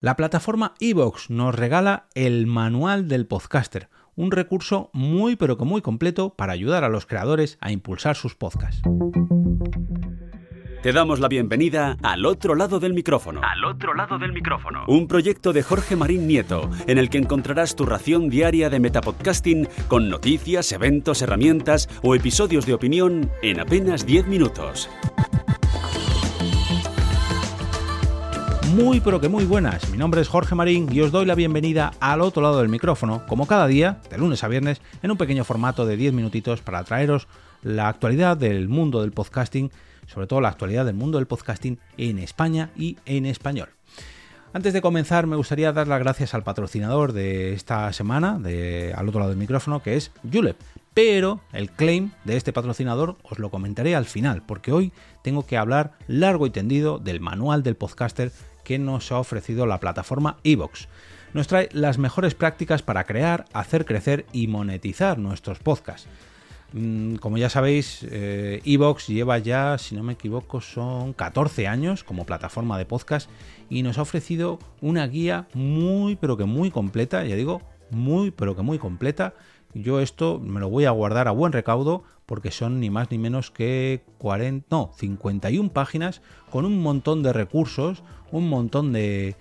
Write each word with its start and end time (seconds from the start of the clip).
La 0.00 0.14
plataforma 0.14 0.74
Evox 0.78 1.28
nos 1.28 1.52
regala 1.52 2.06
el 2.14 2.46
manual 2.46 3.08
del 3.08 3.26
podcaster, 3.26 3.88
un 4.14 4.30
recurso 4.30 4.90
muy 4.92 5.34
pero 5.34 5.58
que 5.58 5.64
muy 5.64 5.82
completo 5.82 6.34
para 6.36 6.52
ayudar 6.52 6.84
a 6.84 6.88
los 6.88 7.04
creadores 7.04 7.58
a 7.60 7.72
impulsar 7.72 8.14
sus 8.14 8.36
podcasts. 8.36 8.80
Te 10.84 10.92
damos 10.92 11.18
la 11.18 11.26
bienvenida 11.26 11.96
al 12.04 12.26
otro 12.26 12.54
lado 12.54 12.78
del 12.78 12.94
micrófono. 12.94 13.40
Al 13.42 13.64
otro 13.64 13.92
lado 13.92 14.20
del 14.20 14.32
micrófono. 14.32 14.84
Un 14.86 15.08
proyecto 15.08 15.52
de 15.52 15.64
Jorge 15.64 15.96
Marín 15.96 16.28
Nieto, 16.28 16.70
en 16.86 16.98
el 16.98 17.10
que 17.10 17.18
encontrarás 17.18 17.74
tu 17.74 17.84
ración 17.84 18.30
diaria 18.30 18.70
de 18.70 18.78
metapodcasting 18.78 19.66
con 19.88 20.08
noticias, 20.08 20.70
eventos, 20.70 21.22
herramientas 21.22 21.88
o 22.04 22.14
episodios 22.14 22.66
de 22.66 22.74
opinión 22.74 23.32
en 23.42 23.58
apenas 23.58 24.06
10 24.06 24.28
minutos. 24.28 24.88
Muy 28.78 29.00
pero 29.00 29.20
que 29.20 29.28
muy 29.28 29.44
buenas, 29.44 29.90
mi 29.90 29.98
nombre 29.98 30.20
es 30.20 30.28
Jorge 30.28 30.54
Marín 30.54 30.88
y 30.92 31.00
os 31.00 31.10
doy 31.10 31.26
la 31.26 31.34
bienvenida 31.34 31.90
al 31.98 32.20
otro 32.20 32.42
lado 32.42 32.60
del 32.60 32.68
micrófono, 32.68 33.26
como 33.26 33.48
cada 33.48 33.66
día, 33.66 34.00
de 34.08 34.18
lunes 34.18 34.44
a 34.44 34.48
viernes, 34.48 34.80
en 35.02 35.10
un 35.10 35.16
pequeño 35.16 35.42
formato 35.42 35.84
de 35.84 35.96
10 35.96 36.12
minutitos 36.12 36.60
para 36.60 36.84
traeros 36.84 37.26
la 37.62 37.88
actualidad 37.88 38.36
del 38.36 38.68
mundo 38.68 39.00
del 39.00 39.10
podcasting, 39.10 39.72
sobre 40.06 40.28
todo 40.28 40.40
la 40.40 40.50
actualidad 40.50 40.86
del 40.86 40.94
mundo 40.94 41.18
del 41.18 41.26
podcasting 41.26 41.80
en 41.96 42.20
España 42.20 42.70
y 42.76 42.96
en 43.04 43.26
español. 43.26 43.70
Antes 44.52 44.72
de 44.72 44.80
comenzar, 44.80 45.26
me 45.26 45.36
gustaría 45.36 45.72
dar 45.72 45.88
las 45.88 45.98
gracias 45.98 46.32
al 46.32 46.44
patrocinador 46.44 47.12
de 47.12 47.54
esta 47.54 47.92
semana, 47.92 48.38
de, 48.38 48.94
al 48.96 49.08
otro 49.08 49.18
lado 49.18 49.30
del 49.30 49.40
micrófono, 49.40 49.82
que 49.82 49.96
es 49.96 50.12
Julep. 50.32 50.56
Pero 50.94 51.40
el 51.52 51.70
claim 51.70 52.12
de 52.24 52.36
este 52.36 52.52
patrocinador 52.52 53.16
os 53.22 53.38
lo 53.38 53.50
comentaré 53.50 53.94
al 53.94 54.06
final, 54.06 54.42
porque 54.46 54.72
hoy 54.72 54.92
tengo 55.22 55.46
que 55.46 55.56
hablar 55.56 55.92
largo 56.06 56.46
y 56.46 56.50
tendido 56.50 56.98
del 56.98 57.20
manual 57.20 57.62
del 57.62 57.76
podcaster 57.76 58.32
que 58.68 58.78
nos 58.78 59.10
ha 59.12 59.18
ofrecido 59.18 59.64
la 59.64 59.80
plataforma 59.80 60.36
Evox. 60.44 60.88
Nos 61.32 61.48
trae 61.48 61.70
las 61.72 61.96
mejores 61.96 62.34
prácticas 62.34 62.82
para 62.82 63.04
crear, 63.04 63.46
hacer 63.54 63.86
crecer 63.86 64.26
y 64.30 64.46
monetizar 64.46 65.18
nuestros 65.18 65.58
podcasts. 65.58 66.06
Mm, 66.74 67.14
como 67.14 67.38
ya 67.38 67.48
sabéis, 67.48 68.06
eh, 68.10 68.60
Evox 68.66 69.06
lleva 69.06 69.38
ya, 69.38 69.78
si 69.78 69.96
no 69.96 70.02
me 70.02 70.12
equivoco, 70.12 70.60
son 70.60 71.14
14 71.14 71.66
años 71.66 72.04
como 72.04 72.26
plataforma 72.26 72.76
de 72.76 72.84
podcast 72.84 73.30
y 73.70 73.82
nos 73.82 73.96
ha 73.96 74.02
ofrecido 74.02 74.58
una 74.82 75.06
guía 75.06 75.48
muy, 75.54 76.16
pero 76.16 76.36
que 76.36 76.44
muy 76.44 76.70
completa, 76.70 77.24
ya 77.24 77.36
digo, 77.36 77.62
muy, 77.88 78.32
pero 78.32 78.54
que 78.54 78.60
muy 78.60 78.78
completa. 78.78 79.32
Yo 79.72 80.00
esto 80.00 80.40
me 80.40 80.60
lo 80.60 80.68
voy 80.68 80.84
a 80.84 80.90
guardar 80.90 81.26
a 81.26 81.30
buen 81.30 81.52
recaudo 81.52 82.04
porque 82.26 82.50
son 82.50 82.80
ni 82.80 82.90
más 82.90 83.10
ni 83.10 83.16
menos 83.16 83.50
que 83.50 84.02
40, 84.18 84.66
no, 84.70 84.90
51 84.94 85.70
páginas 85.72 86.20
con 86.50 86.66
un 86.66 86.82
montón 86.82 87.22
de 87.22 87.32
recursos, 87.32 88.02
un 88.32 88.48
montón 88.48 88.92
de, 88.92 89.36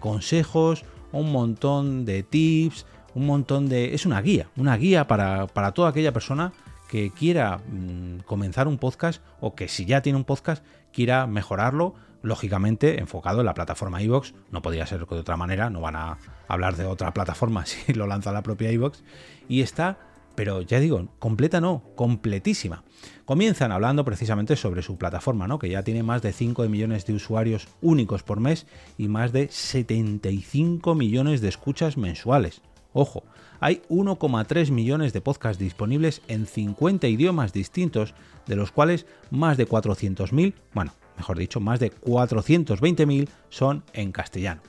consejos, 0.00 0.84
un 1.12 1.32
montón 1.32 2.04
de 2.04 2.22
tips, 2.22 2.86
un 3.14 3.26
montón 3.26 3.68
de... 3.68 3.94
Es 3.94 4.06
una 4.06 4.20
guía, 4.20 4.48
una 4.56 4.76
guía 4.76 5.06
para, 5.06 5.46
para 5.46 5.72
toda 5.72 5.90
aquella 5.90 6.12
persona 6.12 6.52
que 6.88 7.10
quiera 7.10 7.58
mmm, 7.58 8.18
comenzar 8.26 8.68
un 8.68 8.78
podcast 8.78 9.22
o 9.40 9.54
que 9.54 9.68
si 9.68 9.84
ya 9.84 10.02
tiene 10.02 10.18
un 10.18 10.24
podcast 10.24 10.64
quiera 10.92 11.26
mejorarlo, 11.26 11.94
lógicamente 12.22 13.00
enfocado 13.00 13.40
en 13.40 13.46
la 13.46 13.54
plataforma 13.54 14.02
iVoox, 14.02 14.32
no 14.50 14.62
podría 14.62 14.86
ser 14.86 15.06
de 15.06 15.16
otra 15.16 15.36
manera, 15.36 15.70
no 15.70 15.80
van 15.80 15.96
a 15.96 16.18
hablar 16.48 16.76
de 16.76 16.86
otra 16.86 17.12
plataforma 17.12 17.66
si 17.66 17.92
lo 17.92 18.06
lanza 18.06 18.32
la 18.32 18.42
propia 18.42 18.72
iVoox, 18.72 19.02
y 19.48 19.60
está 19.60 19.98
pero 20.34 20.62
ya 20.62 20.80
digo, 20.80 21.08
completa 21.18 21.60
no, 21.60 21.82
completísima. 21.94 22.84
Comienzan 23.24 23.72
hablando 23.72 24.04
precisamente 24.04 24.56
sobre 24.56 24.82
su 24.82 24.96
plataforma, 24.96 25.46
¿no? 25.46 25.58
que 25.58 25.68
ya 25.68 25.82
tiene 25.82 26.02
más 26.02 26.22
de 26.22 26.32
5 26.32 26.68
millones 26.68 27.06
de 27.06 27.14
usuarios 27.14 27.68
únicos 27.80 28.22
por 28.22 28.40
mes 28.40 28.66
y 28.98 29.08
más 29.08 29.32
de 29.32 29.48
75 29.48 30.94
millones 30.94 31.40
de 31.40 31.48
escuchas 31.48 31.96
mensuales. 31.96 32.62
Ojo, 32.92 33.24
hay 33.60 33.82
1,3 33.88 34.70
millones 34.70 35.12
de 35.12 35.20
podcasts 35.20 35.58
disponibles 35.58 36.22
en 36.28 36.46
50 36.46 37.08
idiomas 37.08 37.52
distintos, 37.52 38.14
de 38.46 38.56
los 38.56 38.72
cuales 38.72 39.06
más 39.30 39.56
de 39.56 39.66
400.000, 39.66 40.54
bueno, 40.74 40.92
mejor 41.16 41.38
dicho, 41.38 41.60
más 41.60 41.80
de 41.80 41.92
420.000 41.92 43.28
son 43.48 43.84
en 43.92 44.12
castellano. 44.12 44.62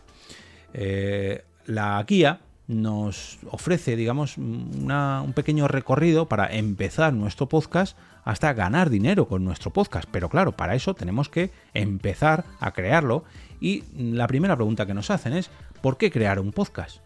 Eh, 0.74 1.44
la 1.66 2.04
guía 2.08 2.42
nos 2.68 3.38
ofrece, 3.52 3.96
digamos, 3.96 4.38
una, 4.38 5.22
un 5.22 5.34
pequeño 5.34 5.68
recorrido 5.68 6.28
para 6.28 6.48
empezar 6.48 7.14
nuestro 7.14 7.48
podcast 7.48 7.98
hasta 8.24 8.54
ganar 8.54 8.90
dinero 8.90 9.28
con 9.28 9.46
nuestro 9.46 9.72
podcast. 9.72 10.10
Pero 10.12 10.30
claro, 10.30 10.54
para 10.54 10.76
eso 10.76 10.96
tenemos 10.96 11.30
que 11.30 11.52
empezar 11.74 12.44
a 12.60 12.72
crearlo. 12.72 13.24
Y 13.62 13.84
la 13.96 14.28
primera 14.28 14.56
pregunta 14.56 14.86
que 14.86 14.94
nos 14.94 15.12
hacen 15.12 15.34
es, 15.34 15.50
¿por 15.82 15.98
qué 15.98 16.12
crear 16.12 16.40
un 16.40 16.52
podcast? 16.52 16.98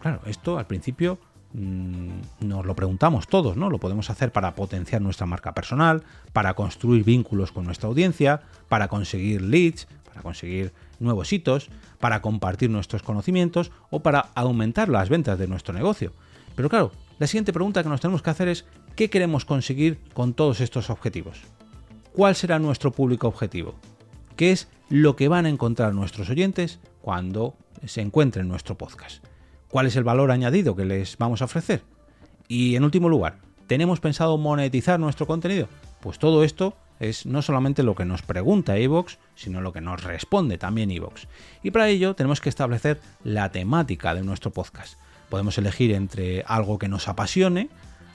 Claro, 0.00 0.20
esto 0.26 0.58
al 0.58 0.66
principio 0.66 1.18
mmm, 1.54 2.20
nos 2.40 2.66
lo 2.66 2.76
preguntamos 2.76 3.26
todos, 3.26 3.56
¿no? 3.56 3.70
Lo 3.70 3.78
podemos 3.78 4.10
hacer 4.10 4.30
para 4.30 4.54
potenciar 4.54 5.00
nuestra 5.00 5.26
marca 5.26 5.54
personal, 5.54 6.02
para 6.32 6.54
construir 6.54 7.02
vínculos 7.02 7.50
con 7.50 7.64
nuestra 7.64 7.88
audiencia, 7.88 8.42
para 8.68 8.88
conseguir 8.88 9.40
leads, 9.40 9.88
para 10.18 10.24
conseguir 10.24 10.72
nuevos 10.98 11.32
hitos, 11.32 11.70
para 12.00 12.20
compartir 12.20 12.70
nuestros 12.70 13.04
conocimientos 13.04 13.70
o 13.90 14.00
para 14.00 14.30
aumentar 14.34 14.88
las 14.88 15.08
ventas 15.08 15.38
de 15.38 15.46
nuestro 15.46 15.72
negocio. 15.72 16.12
Pero 16.56 16.68
claro, 16.68 16.90
la 17.20 17.28
siguiente 17.28 17.52
pregunta 17.52 17.84
que 17.84 17.88
nos 17.88 18.00
tenemos 18.00 18.20
que 18.20 18.30
hacer 18.30 18.48
es 18.48 18.64
¿qué 18.96 19.10
queremos 19.10 19.44
conseguir 19.44 20.00
con 20.14 20.34
todos 20.34 20.60
estos 20.60 20.90
objetivos? 20.90 21.42
¿Cuál 22.12 22.34
será 22.34 22.58
nuestro 22.58 22.90
público 22.90 23.28
objetivo? 23.28 23.76
¿Qué 24.34 24.50
es 24.50 24.68
lo 24.88 25.14
que 25.14 25.28
van 25.28 25.46
a 25.46 25.50
encontrar 25.50 25.94
nuestros 25.94 26.30
oyentes 26.30 26.80
cuando 27.00 27.54
se 27.86 28.00
encuentren 28.00 28.46
en 28.46 28.50
nuestro 28.50 28.76
podcast? 28.76 29.24
¿Cuál 29.68 29.86
es 29.86 29.94
el 29.94 30.02
valor 30.02 30.32
añadido 30.32 30.74
que 30.74 30.84
les 30.84 31.16
vamos 31.16 31.42
a 31.42 31.44
ofrecer? 31.44 31.84
Y 32.48 32.74
en 32.74 32.82
último 32.82 33.08
lugar, 33.08 33.38
¿tenemos 33.68 34.00
pensado 34.00 34.36
monetizar 34.36 34.98
nuestro 34.98 35.28
contenido? 35.28 35.68
Pues 36.00 36.18
todo 36.18 36.42
esto 36.42 36.74
es 37.00 37.26
no 37.26 37.42
solamente 37.42 37.82
lo 37.82 37.94
que 37.94 38.04
nos 38.04 38.22
pregunta 38.22 38.76
Evox, 38.76 39.18
sino 39.34 39.60
lo 39.60 39.72
que 39.72 39.80
nos 39.80 40.02
responde 40.02 40.58
también 40.58 40.90
Evox. 40.90 41.28
Y 41.62 41.70
para 41.70 41.88
ello 41.88 42.14
tenemos 42.14 42.40
que 42.40 42.48
establecer 42.48 43.00
la 43.24 43.50
temática 43.50 44.14
de 44.14 44.22
nuestro 44.22 44.50
podcast. 44.50 44.98
Podemos 45.28 45.58
elegir 45.58 45.92
entre 45.92 46.42
algo 46.46 46.78
que 46.78 46.88
nos 46.88 47.08
apasione, 47.08 47.68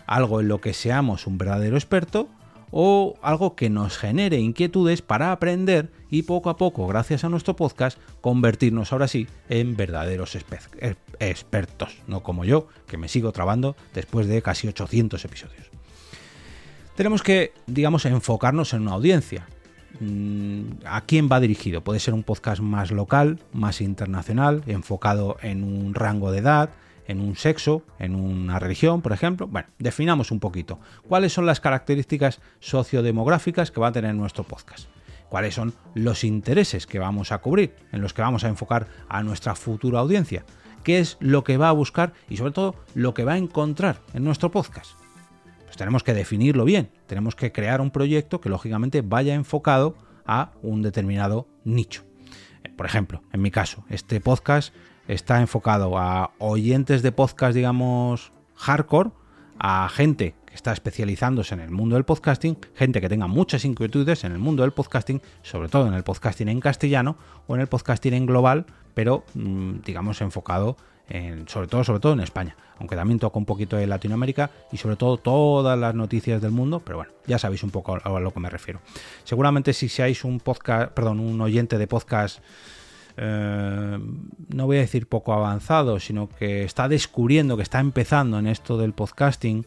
algo 0.08 0.40
en 0.40 0.48
lo 0.48 0.62
que 0.62 0.74
seamos 0.74 1.28
un 1.28 1.38
verdadero 1.38 1.78
experto, 1.78 2.28
o 2.76 3.20
algo 3.22 3.56
que 3.56 3.70
nos 3.70 4.00
genere 4.00 4.40
inquietudes 4.40 5.04
para 5.04 5.32
aprender 5.32 5.92
y 6.10 6.24
poco 6.24 6.50
a 6.50 6.58
poco, 6.58 6.88
gracias 6.88 7.24
a 7.24 7.30
nuestro 7.30 7.56
podcast, 7.56 8.00
convertirnos 8.20 8.92
ahora 8.92 9.08
sí 9.08 9.28
en 9.48 9.78
verdaderos 9.78 10.36
expertos, 11.20 11.98
no 12.08 12.24
como 12.24 12.46
yo, 12.46 12.68
que 12.88 12.98
me 12.98 13.10
sigo 13.10 13.32
trabando 13.32 13.76
después 13.94 14.26
de 14.26 14.42
casi 14.42 14.68
800 14.68 15.24
episodios 15.24 15.73
tenemos 16.96 17.24
que, 17.24 17.54
digamos, 17.68 18.06
enfocarnos 18.06 18.74
en 18.74 18.82
una 18.84 18.94
audiencia. 18.94 19.48
Mm, 20.00 20.86
¿A 20.86 21.02
quién 21.02 21.30
va 21.32 21.40
dirigido? 21.40 21.84
Puede 21.84 22.00
ser 22.00 22.14
un 22.14 22.24
podcast 22.24 22.62
más 22.62 22.92
local, 22.92 23.40
más 23.52 23.82
internacional, 23.82 24.64
enfocado 24.68 25.38
en 25.42 25.64
un 25.64 25.94
rango 25.94 26.32
de 26.32 26.40
edad, 26.40 26.70
en 27.08 27.20
un 27.20 27.36
sexo, 27.36 27.84
en 28.00 28.16
una 28.16 28.60
religión, 28.60 29.02
por 29.02 29.14
ejemplo. 29.14 29.48
Bueno, 29.48 29.68
definamos 29.80 30.32
un 30.32 30.40
poquito. 30.40 30.80
¿Cuáles 31.08 31.34
son 31.34 31.46
las 31.46 31.60
características 31.60 32.40
sociodemográficas 32.60 33.72
que 33.72 33.82
va 33.82 33.88
a 33.88 33.92
tener 33.92 34.16
nuestro 34.16 34.44
podcast? 34.44 34.88
¿Cuáles 35.30 35.56
son 35.56 35.74
los 35.96 36.24
intereses 36.24 36.86
que 36.86 37.00
vamos 37.00 37.32
a 37.32 37.40
cubrir, 37.40 37.76
en 37.92 38.02
los 38.02 38.14
que 38.14 38.22
vamos 38.22 38.44
a 38.44 38.50
enfocar 38.50 38.88
a 39.10 39.24
nuestra 39.24 39.56
futura 39.56 40.00
audiencia? 40.00 40.46
¿Qué 40.84 41.00
es 41.00 41.18
lo 41.20 41.44
que 41.44 41.58
va 41.58 41.70
a 41.70 41.74
buscar 41.74 42.14
y 42.30 42.38
sobre 42.38 42.52
todo 42.52 42.76
lo 42.94 43.14
que 43.14 43.24
va 43.24 43.34
a 43.34 43.38
encontrar 43.38 44.00
en 44.14 44.24
nuestro 44.24 44.52
podcast? 44.52 45.03
Tenemos 45.78 46.04
que 46.04 46.14
definirlo 46.14 46.66
bien, 46.66 46.90
tenemos 47.08 47.36
que 47.36 47.52
crear 47.52 47.82
un 47.82 47.92
proyecto 47.92 48.42
que 48.42 48.50
lógicamente 48.50 49.02
vaya 49.02 49.34
enfocado 49.34 49.96
a 50.26 50.52
un 50.62 50.82
determinado 50.82 51.48
nicho. 51.64 52.04
Por 52.76 52.86
ejemplo, 52.86 53.22
en 53.32 53.42
mi 53.42 53.52
caso, 53.52 53.84
este 53.90 54.20
podcast 54.20 54.74
está 55.08 55.42
enfocado 55.42 55.98
a 55.98 56.32
oyentes 56.40 57.02
de 57.02 57.12
podcast, 57.12 57.56
digamos, 57.56 58.32
hardcore, 58.56 59.12
a 59.60 59.88
gente 59.90 60.36
que 60.46 60.56
está 60.56 60.72
especializándose 60.72 61.54
en 61.54 61.62
el 61.62 61.72
mundo 61.72 61.96
del 61.96 62.06
podcasting, 62.06 62.58
gente 62.74 63.02
que 63.02 63.10
tenga 63.10 63.28
muchas 63.28 63.66
inquietudes 63.66 64.24
en 64.24 64.32
el 64.32 64.40
mundo 64.40 64.64
del 64.64 64.72
podcasting, 64.72 65.22
sobre 65.42 65.70
todo 65.70 65.88
en 65.88 65.94
el 65.94 66.04
podcasting 66.04 66.50
en 66.50 66.60
castellano 66.60 67.18
o 67.48 67.56
en 67.56 67.62
el 67.62 67.68
podcasting 67.68 68.14
en 68.14 68.26
global, 68.26 68.66
pero 68.94 69.24
mm, 69.34 69.82
digamos 69.86 70.22
enfocado 70.22 70.78
sobre 71.48 71.68
todo, 71.68 71.84
sobre 71.84 72.00
todo 72.00 72.14
en 72.14 72.22
España, 72.22 72.56
aunque 72.80 72.96
también 72.96 73.20
toca 73.20 73.38
un 73.38 73.46
poquito 73.46 73.76
de 73.76 73.86
Latinoamérica 73.88 74.50
y 74.72 74.78
sobre 74.78 74.96
todo 74.96 75.18
todas 75.18 75.78
las 75.78 75.94
noticias 75.94 76.42
del 76.42 76.52
mundo, 76.52 76.80
pero 76.80 76.98
bueno, 76.98 77.12
ya 77.28 77.38
sabéis 77.38 77.64
un 77.64 77.72
poco 77.72 77.98
a 78.04 78.20
lo 78.20 78.32
que 78.32 78.40
me 78.40 78.50
refiero. 78.50 78.80
Seguramente 79.24 79.74
si 79.74 79.90
seáis 79.90 80.24
un 80.24 80.40
podcast, 80.40 80.92
perdón, 80.92 81.20
un 81.20 81.40
oyente 81.42 81.78
de 81.78 81.88
podcast 81.88 82.40
eh, 83.18 84.00
no 84.50 84.66
voy 84.66 84.78
a 84.78 84.82
decir 84.82 85.08
poco 85.08 85.34
avanzado, 85.34 86.00
sino 86.00 86.30
que 86.30 86.64
está 86.64 86.88
descubriendo, 86.88 87.58
que 87.58 87.64
está 87.64 87.80
empezando 87.80 88.40
en 88.40 88.48
esto 88.48 88.78
del 88.78 88.94
podcasting 88.94 89.66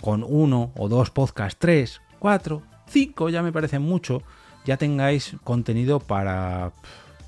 con 0.00 0.24
uno 0.26 0.72
o 0.76 0.88
dos 0.88 1.10
podcasts, 1.10 1.58
tres, 1.58 2.00
cuatro, 2.18 2.62
cinco, 2.86 3.28
ya 3.28 3.42
me 3.42 3.52
parece 3.52 3.78
mucho, 3.78 4.22
ya 4.64 4.76
tengáis 4.76 5.36
contenido 5.44 6.00
para 6.00 6.72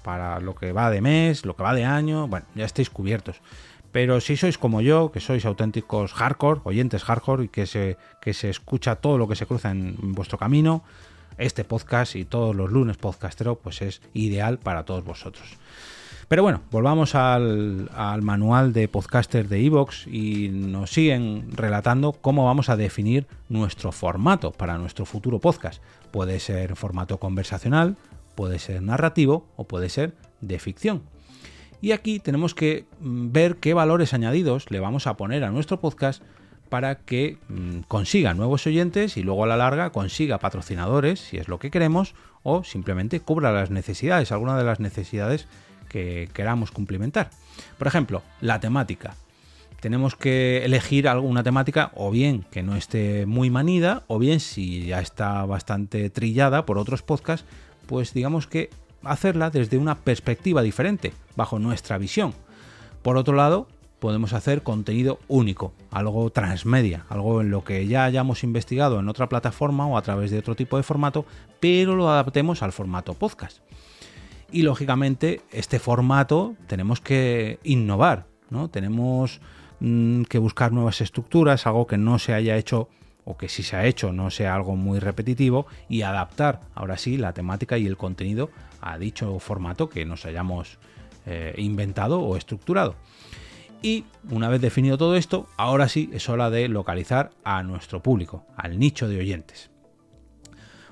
para 0.04 0.38
lo 0.38 0.54
que 0.54 0.70
va 0.72 0.90
de 0.90 1.00
mes, 1.00 1.44
lo 1.44 1.56
que 1.56 1.64
va 1.64 1.74
de 1.74 1.84
año, 1.84 2.28
bueno, 2.28 2.46
ya 2.54 2.66
estáis 2.66 2.90
cubiertos. 2.90 3.40
Pero 3.90 4.20
si 4.20 4.36
sois 4.36 4.58
como 4.58 4.80
yo, 4.80 5.10
que 5.10 5.20
sois 5.20 5.44
auténticos 5.46 6.12
hardcore, 6.12 6.60
oyentes 6.64 7.02
hardcore 7.02 7.44
y 7.44 7.48
que 7.48 7.66
se, 7.66 7.96
que 8.20 8.34
se 8.34 8.50
escucha 8.50 8.96
todo 8.96 9.18
lo 9.18 9.26
que 9.26 9.34
se 9.34 9.46
cruza 9.46 9.70
en 9.70 9.96
vuestro 10.12 10.36
camino, 10.36 10.84
este 11.38 11.64
podcast 11.64 12.14
y 12.14 12.24
todos 12.24 12.54
los 12.54 12.70
lunes 12.70 12.96
podcastero, 12.96 13.56
pues 13.56 13.82
es 13.82 14.02
ideal 14.12 14.58
para 14.58 14.84
todos 14.84 15.04
vosotros. 15.04 15.56
Pero 16.28 16.42
bueno, 16.42 16.62
volvamos 16.70 17.14
al, 17.14 17.88
manual 18.22 18.72
de 18.72 18.88
podcaster 18.88 19.48
de 19.48 19.64
Evox 19.64 20.06
y 20.06 20.48
nos 20.48 20.90
siguen 20.90 21.50
relatando 21.52 22.12
cómo 22.12 22.46
vamos 22.46 22.68
a 22.68 22.76
definir 22.76 23.26
nuestro 23.48 23.92
formato 23.92 24.50
para 24.50 24.78
nuestro 24.78 25.04
futuro 25.04 25.38
podcast. 25.38 25.82
Puede 26.10 26.40
ser 26.40 26.76
formato 26.76 27.18
conversacional, 27.18 27.96
puede 28.34 28.58
ser 28.58 28.82
narrativo 28.82 29.48
o 29.56 29.64
puede 29.64 29.88
ser 29.88 30.14
de 30.40 30.58
ficción. 30.58 31.02
Y 31.80 31.92
aquí 31.92 32.18
tenemos 32.18 32.54
que 32.54 32.86
mm, 33.00 33.32
ver 33.32 33.56
qué 33.56 33.74
valores 33.74 34.14
añadidos 34.14 34.70
le 34.70 34.80
vamos 34.80 35.06
a 35.06 35.16
poner 35.16 35.44
a 35.44 35.50
nuestro 35.50 35.80
podcast 35.80 36.22
para 36.70 36.96
que 36.96 37.38
mm, 37.48 37.80
consiga 37.88 38.34
nuevos 38.34 38.66
oyentes 38.66 39.16
y 39.16 39.22
luego 39.22 39.44
a 39.44 39.46
la 39.46 39.56
larga 39.56 39.90
consiga 39.90 40.38
patrocinadores, 40.38 41.20
si 41.20 41.36
es 41.36 41.46
lo 41.46 41.58
que 41.58 41.70
queremos, 41.70 42.14
o 42.42 42.64
simplemente 42.64 43.20
cubra 43.20 43.52
las 43.52 43.70
necesidades, 43.70 44.32
algunas 44.32 44.56
de 44.58 44.64
las 44.64 44.80
necesidades 44.80 45.46
que 45.88 46.28
queramos 46.32 46.70
cumplimentar. 46.70 47.30
Por 47.78 47.86
ejemplo, 47.86 48.22
la 48.40 48.60
temática. 48.60 49.14
Tenemos 49.80 50.16
que 50.16 50.64
elegir 50.64 51.06
alguna 51.06 51.42
temática 51.42 51.92
o 51.94 52.10
bien 52.10 52.46
que 52.50 52.62
no 52.62 52.74
esté 52.74 53.26
muy 53.26 53.50
manida 53.50 54.04
o 54.06 54.18
bien 54.18 54.40
si 54.40 54.86
ya 54.86 55.00
está 55.00 55.44
bastante 55.44 56.08
trillada 56.08 56.64
por 56.64 56.78
otros 56.78 57.02
podcasts, 57.02 57.46
pues 57.86 58.14
digamos 58.14 58.46
que 58.46 58.70
hacerla 59.02 59.50
desde 59.50 59.78
una 59.78 59.96
perspectiva 59.96 60.62
diferente, 60.62 61.12
bajo 61.36 61.58
nuestra 61.58 61.98
visión. 61.98 62.34
Por 63.02 63.16
otro 63.16 63.34
lado, 63.34 63.68
podemos 63.98 64.32
hacer 64.32 64.62
contenido 64.62 65.18
único, 65.28 65.72
algo 65.90 66.28
transmedia, 66.30 67.06
algo 67.08 67.40
en 67.40 67.50
lo 67.50 67.64
que 67.64 67.86
ya 67.86 68.04
hayamos 68.04 68.44
investigado 68.44 69.00
en 69.00 69.08
otra 69.08 69.28
plataforma 69.28 69.86
o 69.86 69.96
a 69.96 70.02
través 70.02 70.30
de 70.30 70.38
otro 70.38 70.54
tipo 70.54 70.76
de 70.76 70.82
formato, 70.82 71.24
pero 71.60 71.96
lo 71.96 72.10
adaptemos 72.10 72.62
al 72.62 72.72
formato 72.72 73.14
podcast. 73.14 73.58
Y 74.50 74.62
lógicamente, 74.62 75.40
este 75.50 75.78
formato 75.78 76.54
tenemos 76.66 77.00
que 77.00 77.58
innovar, 77.64 78.26
¿no? 78.50 78.68
Tenemos 78.68 79.40
mm, 79.80 80.24
que 80.24 80.38
buscar 80.38 80.70
nuevas 80.70 81.00
estructuras, 81.00 81.66
algo 81.66 81.86
que 81.86 81.98
no 81.98 82.18
se 82.18 82.34
haya 82.34 82.56
hecho 82.56 82.88
o 83.24 83.36
que 83.36 83.48
si 83.48 83.62
se 83.62 83.76
ha 83.76 83.86
hecho 83.86 84.12
no 84.12 84.30
sea 84.30 84.54
algo 84.54 84.76
muy 84.76 84.98
repetitivo 84.98 85.66
y 85.88 86.02
adaptar 86.02 86.60
ahora 86.74 86.98
sí 86.98 87.16
la 87.16 87.32
temática 87.32 87.78
y 87.78 87.86
el 87.86 87.96
contenido 87.96 88.50
a 88.80 88.98
dicho 88.98 89.38
formato 89.38 89.88
que 89.88 90.04
nos 90.04 90.26
hayamos 90.26 90.78
eh, 91.26 91.54
inventado 91.56 92.20
o 92.20 92.36
estructurado. 92.36 92.96
Y 93.82 94.04
una 94.30 94.48
vez 94.48 94.60
definido 94.60 94.96
todo 94.96 95.14
esto, 95.16 95.46
ahora 95.58 95.88
sí 95.88 96.08
es 96.12 96.28
hora 96.28 96.48
de 96.48 96.68
localizar 96.68 97.32
a 97.44 97.62
nuestro 97.62 98.02
público, 98.02 98.46
al 98.56 98.78
nicho 98.78 99.08
de 99.08 99.18
oyentes. 99.18 99.70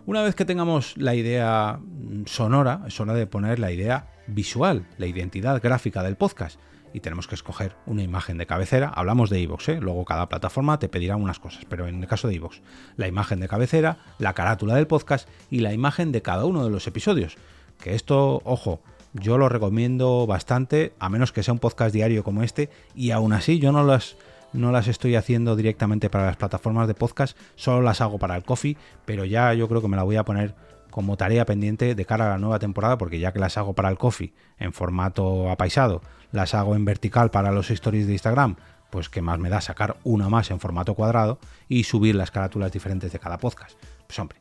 Una 0.04 0.22
vez 0.22 0.34
que 0.34 0.44
tengamos 0.44 0.96
la 0.96 1.14
idea 1.14 1.80
sonora, 2.26 2.82
es 2.86 2.98
hora 3.00 3.14
de 3.14 3.26
poner 3.26 3.58
la 3.58 3.72
idea 3.72 4.08
visual, 4.26 4.86
la 4.98 5.06
identidad 5.06 5.62
gráfica 5.62 6.02
del 6.02 6.16
podcast. 6.16 6.58
Y 6.92 7.00
tenemos 7.00 7.26
que 7.26 7.34
escoger 7.34 7.76
una 7.86 8.02
imagen 8.02 8.38
de 8.38 8.46
cabecera. 8.46 8.88
Hablamos 8.88 9.30
de 9.30 9.40
iVoox, 9.40 9.68
¿eh? 9.70 9.80
luego 9.80 10.04
cada 10.04 10.28
plataforma 10.28 10.78
te 10.78 10.88
pedirá 10.88 11.16
unas 11.16 11.38
cosas, 11.38 11.64
pero 11.68 11.86
en 11.86 12.00
el 12.00 12.08
caso 12.08 12.28
de 12.28 12.34
iVoox, 12.34 12.60
la 12.96 13.08
imagen 13.08 13.40
de 13.40 13.48
cabecera, 13.48 13.98
la 14.18 14.34
carátula 14.34 14.74
del 14.74 14.86
podcast 14.86 15.28
y 15.50 15.60
la 15.60 15.72
imagen 15.72 16.12
de 16.12 16.22
cada 16.22 16.44
uno 16.44 16.64
de 16.64 16.70
los 16.70 16.86
episodios. 16.86 17.36
Que 17.78 17.94
esto, 17.94 18.42
ojo, 18.44 18.80
yo 19.14 19.38
lo 19.38 19.48
recomiendo 19.48 20.26
bastante, 20.26 20.94
a 20.98 21.08
menos 21.08 21.32
que 21.32 21.42
sea 21.42 21.52
un 21.52 21.60
podcast 21.60 21.94
diario 21.94 22.24
como 22.24 22.42
este, 22.42 22.70
y 22.94 23.10
aún 23.10 23.32
así 23.32 23.58
yo 23.58 23.72
no 23.72 23.84
las, 23.84 24.16
no 24.52 24.72
las 24.72 24.88
estoy 24.88 25.16
haciendo 25.16 25.56
directamente 25.56 26.08
para 26.08 26.26
las 26.26 26.36
plataformas 26.36 26.88
de 26.88 26.94
podcast, 26.94 27.36
solo 27.54 27.82
las 27.82 28.00
hago 28.00 28.18
para 28.18 28.36
el 28.36 28.44
coffee, 28.44 28.76
pero 29.04 29.24
ya 29.24 29.52
yo 29.54 29.68
creo 29.68 29.82
que 29.82 29.88
me 29.88 29.96
la 29.96 30.02
voy 30.02 30.16
a 30.16 30.24
poner 30.24 30.54
como 30.92 31.16
tarea 31.16 31.44
pendiente 31.44 31.96
de 31.96 32.04
cara 32.04 32.26
a 32.26 32.28
la 32.28 32.38
nueva 32.38 32.60
temporada, 32.60 32.96
porque 32.98 33.18
ya 33.18 33.32
que 33.32 33.40
las 33.40 33.58
hago 33.58 33.74
para 33.74 33.88
el 33.88 33.98
coffee 33.98 34.32
en 34.58 34.72
formato 34.72 35.50
apaisado, 35.50 36.02
las 36.30 36.54
hago 36.54 36.76
en 36.76 36.84
vertical 36.84 37.32
para 37.32 37.50
los 37.50 37.70
stories 37.70 38.06
de 38.06 38.12
Instagram, 38.12 38.54
pues 38.90 39.08
que 39.08 39.22
más 39.22 39.40
me 39.40 39.48
da 39.48 39.60
sacar 39.60 39.96
una 40.04 40.28
más 40.28 40.50
en 40.52 40.60
formato 40.60 40.94
cuadrado 40.94 41.40
y 41.68 41.84
subir 41.84 42.14
las 42.14 42.30
carátulas 42.30 42.70
diferentes 42.70 43.10
de 43.10 43.18
cada 43.18 43.38
podcast. 43.38 43.76
Pues 44.06 44.18
hombre, 44.18 44.38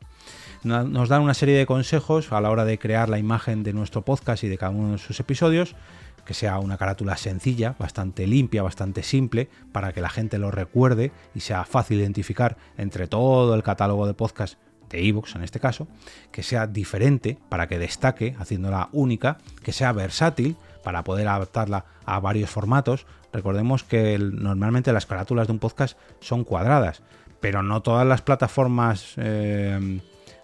nos 0.63 1.09
dan 1.09 1.21
una 1.21 1.33
serie 1.33 1.57
de 1.57 1.65
consejos 1.65 2.31
a 2.31 2.41
la 2.41 2.51
hora 2.51 2.65
de 2.65 2.77
crear 2.77 3.09
la 3.09 3.17
imagen 3.17 3.63
de 3.63 3.73
nuestro 3.73 4.03
podcast 4.03 4.43
y 4.43 4.49
de 4.49 4.57
cada 4.57 4.71
uno 4.71 4.91
de 4.91 4.97
sus 4.97 5.19
episodios, 5.19 5.75
que 6.25 6.33
sea 6.33 6.59
una 6.59 6.77
carátula 6.77 7.17
sencilla, 7.17 7.75
bastante 7.79 8.27
limpia, 8.27 8.61
bastante 8.61 9.03
simple, 9.03 9.49
para 9.71 9.93
que 9.93 10.01
la 10.01 10.09
gente 10.09 10.37
lo 10.37 10.51
recuerde 10.51 11.11
y 11.33 11.39
sea 11.39 11.63
fácil 11.63 11.99
identificar 11.99 12.57
entre 12.77 13.07
todo 13.07 13.55
el 13.55 13.63
catálogo 13.63 14.05
de 14.05 14.13
podcast 14.13 14.59
de 14.91 15.07
ebooks 15.07 15.35
en 15.35 15.43
este 15.43 15.59
caso, 15.59 15.87
que 16.31 16.43
sea 16.43 16.67
diferente 16.67 17.37
para 17.49 17.67
que 17.67 17.79
destaque, 17.79 18.35
haciéndola 18.37 18.89
única, 18.91 19.37
que 19.63 19.71
sea 19.71 19.91
versátil 19.93 20.57
para 20.83 21.03
poder 21.03 21.27
adaptarla 21.27 21.85
a 22.05 22.19
varios 22.19 22.49
formatos. 22.49 23.05
Recordemos 23.33 23.83
que 23.83 24.17
normalmente 24.19 24.93
las 24.93 25.05
carátulas 25.05 25.47
de 25.47 25.53
un 25.53 25.59
podcast 25.59 25.97
son 26.19 26.43
cuadradas, 26.43 27.01
pero 27.39 27.63
no 27.63 27.81
todas 27.81 28.05
las 28.05 28.21
plataformas 28.21 29.13
eh, 29.17 29.99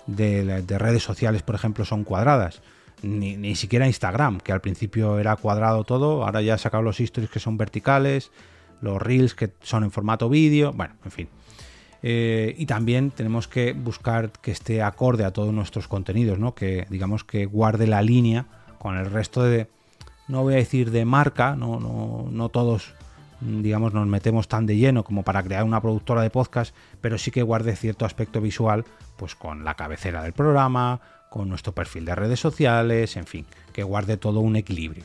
de, 0.07 0.77
redes 0.79 1.03
sociales, 1.03 1.43
por 1.43 1.55
ejemplo, 1.55 1.85
son 1.85 2.03
cuadradas. 2.03 2.61
Ni, 3.03 3.55
siquiera 3.55 3.85
Instagram, 3.85 4.39
que 4.39 4.51
al 4.51 4.61
principio 4.61 5.19
era 5.19 5.35
cuadrado 5.35 5.83
todo, 5.83 6.25
ahora 6.25 6.41
ya 6.41 6.55
ha 6.55 6.57
sacado 6.57 6.81
los 6.81 6.99
stories 6.99 7.29
que 7.29 7.39
son 7.39 7.55
verticales, 7.55 8.31
los 8.81 8.99
reels 8.99 9.35
que 9.35 9.51
son 9.61 9.83
en 9.83 9.91
formato 9.91 10.29
vídeo, 10.29 10.73
bueno, 10.73 10.95
en 11.05 11.11
fin. 11.11 11.29
Eh, 12.03 12.55
y 12.57 12.65
también 12.65 13.11
tenemos 13.11 13.47
que 13.47 13.73
buscar 13.73 14.31
que 14.31 14.51
esté 14.51 14.81
acorde 14.81 15.25
a 15.25 15.31
todos 15.31 15.53
nuestros 15.53 15.87
contenidos, 15.87 16.39
¿no? 16.39 16.53
Que 16.53 16.85
digamos 16.89 17.23
que 17.23 17.45
guarde 17.45 17.87
la 17.87 18.01
línea 18.01 18.45
con 18.77 18.97
el 18.97 19.09
resto 19.09 19.43
de, 19.43 19.67
no 20.27 20.43
voy 20.43 20.53
a 20.53 20.57
decir 20.57 20.91
de 20.91 21.05
marca, 21.05 21.55
no, 21.55 21.79
no, 21.79 22.27
no 22.29 22.49
todos 22.49 22.93
digamos, 23.39 23.93
nos 23.93 24.07
metemos 24.07 24.47
tan 24.47 24.65
de 24.65 24.77
lleno 24.77 25.03
como 25.03 25.23
para 25.23 25.43
crear 25.43 25.63
una 25.63 25.81
productora 25.81 26.21
de 26.21 26.29
podcast, 26.29 26.73
pero 27.01 27.17
sí 27.17 27.31
que 27.31 27.43
guarde 27.43 27.75
cierto 27.75 28.05
aspecto 28.05 28.41
visual, 28.41 28.85
pues 29.15 29.35
con 29.35 29.63
la 29.63 29.75
cabecera 29.75 30.23
del 30.23 30.33
programa, 30.33 31.01
con 31.29 31.49
nuestro 31.49 31.73
perfil 31.73 32.05
de 32.05 32.15
redes 32.15 32.39
sociales, 32.39 33.15
en 33.15 33.25
fin, 33.25 33.45
que 33.73 33.83
guarde 33.83 34.17
todo 34.17 34.39
un 34.39 34.55
equilibrio. 34.55 35.03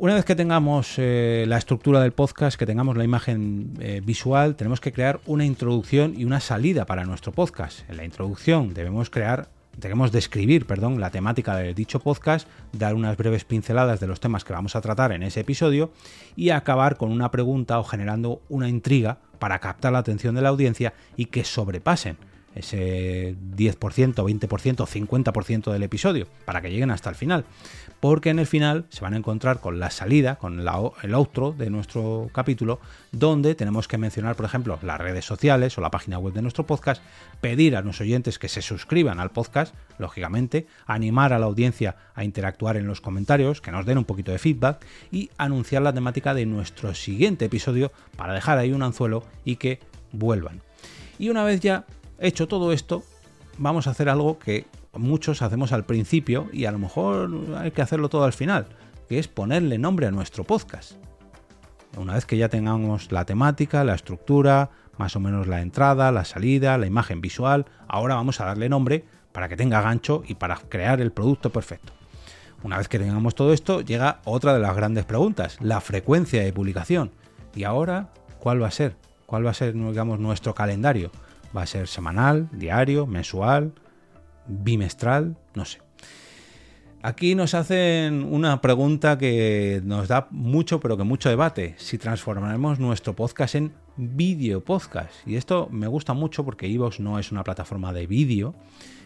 Una 0.00 0.14
vez 0.14 0.24
que 0.24 0.34
tengamos 0.34 0.94
eh, 0.96 1.44
la 1.46 1.58
estructura 1.58 2.00
del 2.00 2.12
podcast, 2.12 2.58
que 2.58 2.64
tengamos 2.64 2.96
la 2.96 3.04
imagen 3.04 3.74
eh, 3.80 4.00
visual, 4.02 4.56
tenemos 4.56 4.80
que 4.80 4.94
crear 4.94 5.20
una 5.26 5.44
introducción 5.44 6.14
y 6.16 6.24
una 6.24 6.40
salida 6.40 6.86
para 6.86 7.04
nuestro 7.04 7.32
podcast. 7.32 7.80
En 7.90 7.98
la 7.98 8.06
introducción 8.06 8.72
debemos 8.72 9.10
crear 9.10 9.50
Debemos 9.76 10.10
describir, 10.10 10.66
perdón, 10.66 11.00
la 11.00 11.10
temática 11.10 11.54
de 11.54 11.74
dicho 11.74 12.00
podcast, 12.00 12.48
dar 12.72 12.94
unas 12.94 13.16
breves 13.16 13.44
pinceladas 13.44 14.00
de 14.00 14.08
los 14.08 14.20
temas 14.20 14.42
que 14.42 14.52
vamos 14.52 14.74
a 14.74 14.80
tratar 14.80 15.12
en 15.12 15.22
ese 15.22 15.40
episodio 15.40 15.92
y 16.34 16.50
acabar 16.50 16.96
con 16.96 17.12
una 17.12 17.30
pregunta 17.30 17.78
o 17.78 17.84
generando 17.84 18.42
una 18.48 18.68
intriga 18.68 19.18
para 19.38 19.58
captar 19.58 19.92
la 19.92 20.00
atención 20.00 20.34
de 20.34 20.42
la 20.42 20.48
audiencia 20.48 20.92
y 21.16 21.26
que 21.26 21.44
sobrepasen 21.44 22.16
ese 22.54 23.36
10%, 23.56 23.78
20%, 23.78 24.86
50% 24.86 25.72
del 25.72 25.82
episodio, 25.82 26.26
para 26.44 26.60
que 26.60 26.70
lleguen 26.70 26.90
hasta 26.90 27.10
el 27.10 27.16
final. 27.16 27.44
Porque 28.00 28.30
en 28.30 28.38
el 28.38 28.46
final 28.46 28.86
se 28.88 29.02
van 29.02 29.14
a 29.14 29.18
encontrar 29.18 29.60
con 29.60 29.78
la 29.78 29.90
salida, 29.90 30.36
con 30.36 30.58
el 30.58 31.14
outro 31.14 31.52
de 31.52 31.68
nuestro 31.68 32.30
capítulo, 32.32 32.80
donde 33.12 33.54
tenemos 33.54 33.88
que 33.88 33.98
mencionar, 33.98 34.36
por 34.36 34.46
ejemplo, 34.46 34.78
las 34.82 34.98
redes 34.98 35.24
sociales 35.24 35.76
o 35.76 35.80
la 35.80 35.90
página 35.90 36.18
web 36.18 36.32
de 36.32 36.42
nuestro 36.42 36.66
podcast, 36.66 37.02
pedir 37.40 37.76
a 37.76 37.82
los 37.82 38.00
oyentes 38.00 38.38
que 38.38 38.48
se 38.48 38.62
suscriban 38.62 39.20
al 39.20 39.30
podcast, 39.30 39.74
lógicamente, 39.98 40.66
animar 40.86 41.32
a 41.32 41.38
la 41.38 41.46
audiencia 41.46 41.96
a 42.14 42.24
interactuar 42.24 42.76
en 42.76 42.86
los 42.86 43.00
comentarios, 43.00 43.60
que 43.60 43.70
nos 43.70 43.84
den 43.84 43.98
un 43.98 44.04
poquito 44.04 44.32
de 44.32 44.38
feedback 44.38 44.84
y 45.12 45.30
anunciar 45.36 45.82
la 45.82 45.92
temática 45.92 46.32
de 46.32 46.46
nuestro 46.46 46.94
siguiente 46.94 47.44
episodio 47.44 47.92
para 48.16 48.32
dejar 48.32 48.58
ahí 48.58 48.72
un 48.72 48.82
anzuelo 48.82 49.24
y 49.44 49.56
que 49.56 49.78
vuelvan. 50.12 50.62
Y 51.18 51.28
una 51.28 51.44
vez 51.44 51.60
ya 51.60 51.84
Hecho 52.22 52.46
todo 52.46 52.72
esto, 52.72 53.02
vamos 53.56 53.86
a 53.86 53.92
hacer 53.92 54.10
algo 54.10 54.38
que 54.38 54.66
muchos 54.92 55.40
hacemos 55.40 55.72
al 55.72 55.86
principio 55.86 56.50
y 56.52 56.66
a 56.66 56.70
lo 56.70 56.78
mejor 56.78 57.30
hay 57.56 57.70
que 57.70 57.80
hacerlo 57.80 58.10
todo 58.10 58.24
al 58.24 58.34
final, 58.34 58.66
que 59.08 59.18
es 59.18 59.26
ponerle 59.26 59.78
nombre 59.78 60.06
a 60.06 60.10
nuestro 60.10 60.44
podcast. 60.44 60.92
Una 61.96 62.12
vez 62.12 62.26
que 62.26 62.36
ya 62.36 62.50
tengamos 62.50 63.10
la 63.10 63.24
temática, 63.24 63.84
la 63.84 63.94
estructura, 63.94 64.68
más 64.98 65.16
o 65.16 65.20
menos 65.20 65.46
la 65.46 65.62
entrada, 65.62 66.12
la 66.12 66.26
salida, 66.26 66.76
la 66.76 66.86
imagen 66.86 67.22
visual, 67.22 67.64
ahora 67.88 68.16
vamos 68.16 68.38
a 68.42 68.44
darle 68.44 68.68
nombre 68.68 69.06
para 69.32 69.48
que 69.48 69.56
tenga 69.56 69.80
gancho 69.80 70.22
y 70.28 70.34
para 70.34 70.56
crear 70.56 71.00
el 71.00 71.12
producto 71.12 71.48
perfecto. 71.48 71.94
Una 72.62 72.76
vez 72.76 72.88
que 72.88 72.98
tengamos 72.98 73.34
todo 73.34 73.54
esto, 73.54 73.80
llega 73.80 74.20
otra 74.24 74.52
de 74.52 74.60
las 74.60 74.76
grandes 74.76 75.06
preguntas, 75.06 75.56
la 75.62 75.80
frecuencia 75.80 76.42
de 76.42 76.52
publicación. 76.52 77.12
¿Y 77.54 77.64
ahora 77.64 78.10
cuál 78.40 78.62
va 78.62 78.68
a 78.68 78.72
ser? 78.72 78.94
¿Cuál 79.24 79.46
va 79.46 79.52
a 79.52 79.54
ser, 79.54 79.72
digamos, 79.72 80.20
nuestro 80.20 80.54
calendario? 80.54 81.10
Va 81.56 81.62
a 81.62 81.66
ser 81.66 81.88
semanal, 81.88 82.48
diario, 82.52 83.06
mensual, 83.06 83.72
bimestral, 84.46 85.36
no 85.54 85.64
sé. 85.64 85.80
Aquí 87.02 87.34
nos 87.34 87.54
hacen 87.54 88.24
una 88.24 88.60
pregunta 88.60 89.16
que 89.16 89.80
nos 89.84 90.06
da 90.08 90.28
mucho, 90.30 90.80
pero 90.80 90.98
que 90.98 91.04
mucho 91.04 91.30
debate. 91.30 91.74
Si 91.78 91.96
transformaremos 91.96 92.78
nuestro 92.78 93.16
podcast 93.16 93.54
en 93.54 93.72
vídeo 93.96 94.62
podcast. 94.62 95.26
Y 95.26 95.36
esto 95.36 95.68
me 95.70 95.86
gusta 95.86 96.12
mucho 96.12 96.44
porque 96.44 96.66
Evox 96.66 97.00
no 97.00 97.18
es 97.18 97.32
una 97.32 97.42
plataforma 97.42 97.94
de 97.94 98.06
vídeo, 98.06 98.54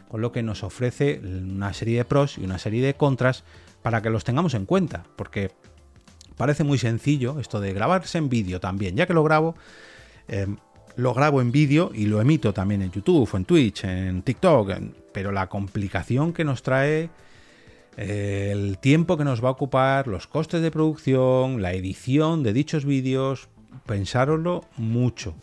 con 0.09 0.21
lo 0.21 0.33
que 0.33 0.43
nos 0.43 0.65
ofrece 0.65 1.21
una 1.23 1.73
serie 1.73 1.99
de 1.99 2.05
pros 2.05 2.37
y 2.37 2.45
una 2.45 2.59
serie 2.59 2.85
de 2.85 2.95
contras 2.95 3.45
para 3.83 4.03
que 4.03 4.11
los 4.11 4.25
tengamos 4.25 4.55
en 4.55 4.67
cuenta. 4.67 5.05
Porque 5.15 5.53
parece 6.37 6.65
muy 6.65 6.79
sencillo 6.79 7.39
esto 7.39 7.61
de 7.61 7.73
grabarse 7.73 8.19
en 8.19 8.29
vídeo 8.29 8.59
también. 8.59 8.97
Ya 8.97 9.07
que 9.07 9.15
lo 9.15 9.23
grabo, 9.23 9.55
eh, 10.27 10.49
lo 10.97 11.15
grabo 11.15 11.41
en 11.41 11.53
vídeo 11.53 11.91
y 11.95 12.07
lo 12.07 12.21
emito 12.21 12.53
también 12.53 12.83
en 12.83 12.91
YouTube, 12.91 13.29
en 13.35 13.45
Twitch, 13.45 13.85
en 13.85 14.23
TikTok. 14.23 14.73
Pero 15.13 15.33
la 15.33 15.49
complicación 15.49 16.33
que 16.33 16.45
nos 16.45 16.63
trae 16.63 17.11
el 17.97 18.79
tiempo 18.79 19.17
que 19.17 19.25
nos 19.25 19.43
va 19.43 19.49
a 19.49 19.53
ocupar, 19.53 20.09
los 20.09 20.27
costes 20.27 20.63
de 20.63 20.71
producción, 20.71 21.63
la 21.63 21.73
edición 21.73 22.43
de 22.43 22.53
dichos 22.53 22.85
vídeos, 22.85 23.49
pensároslo 23.87 24.65
mucho. 24.77 25.35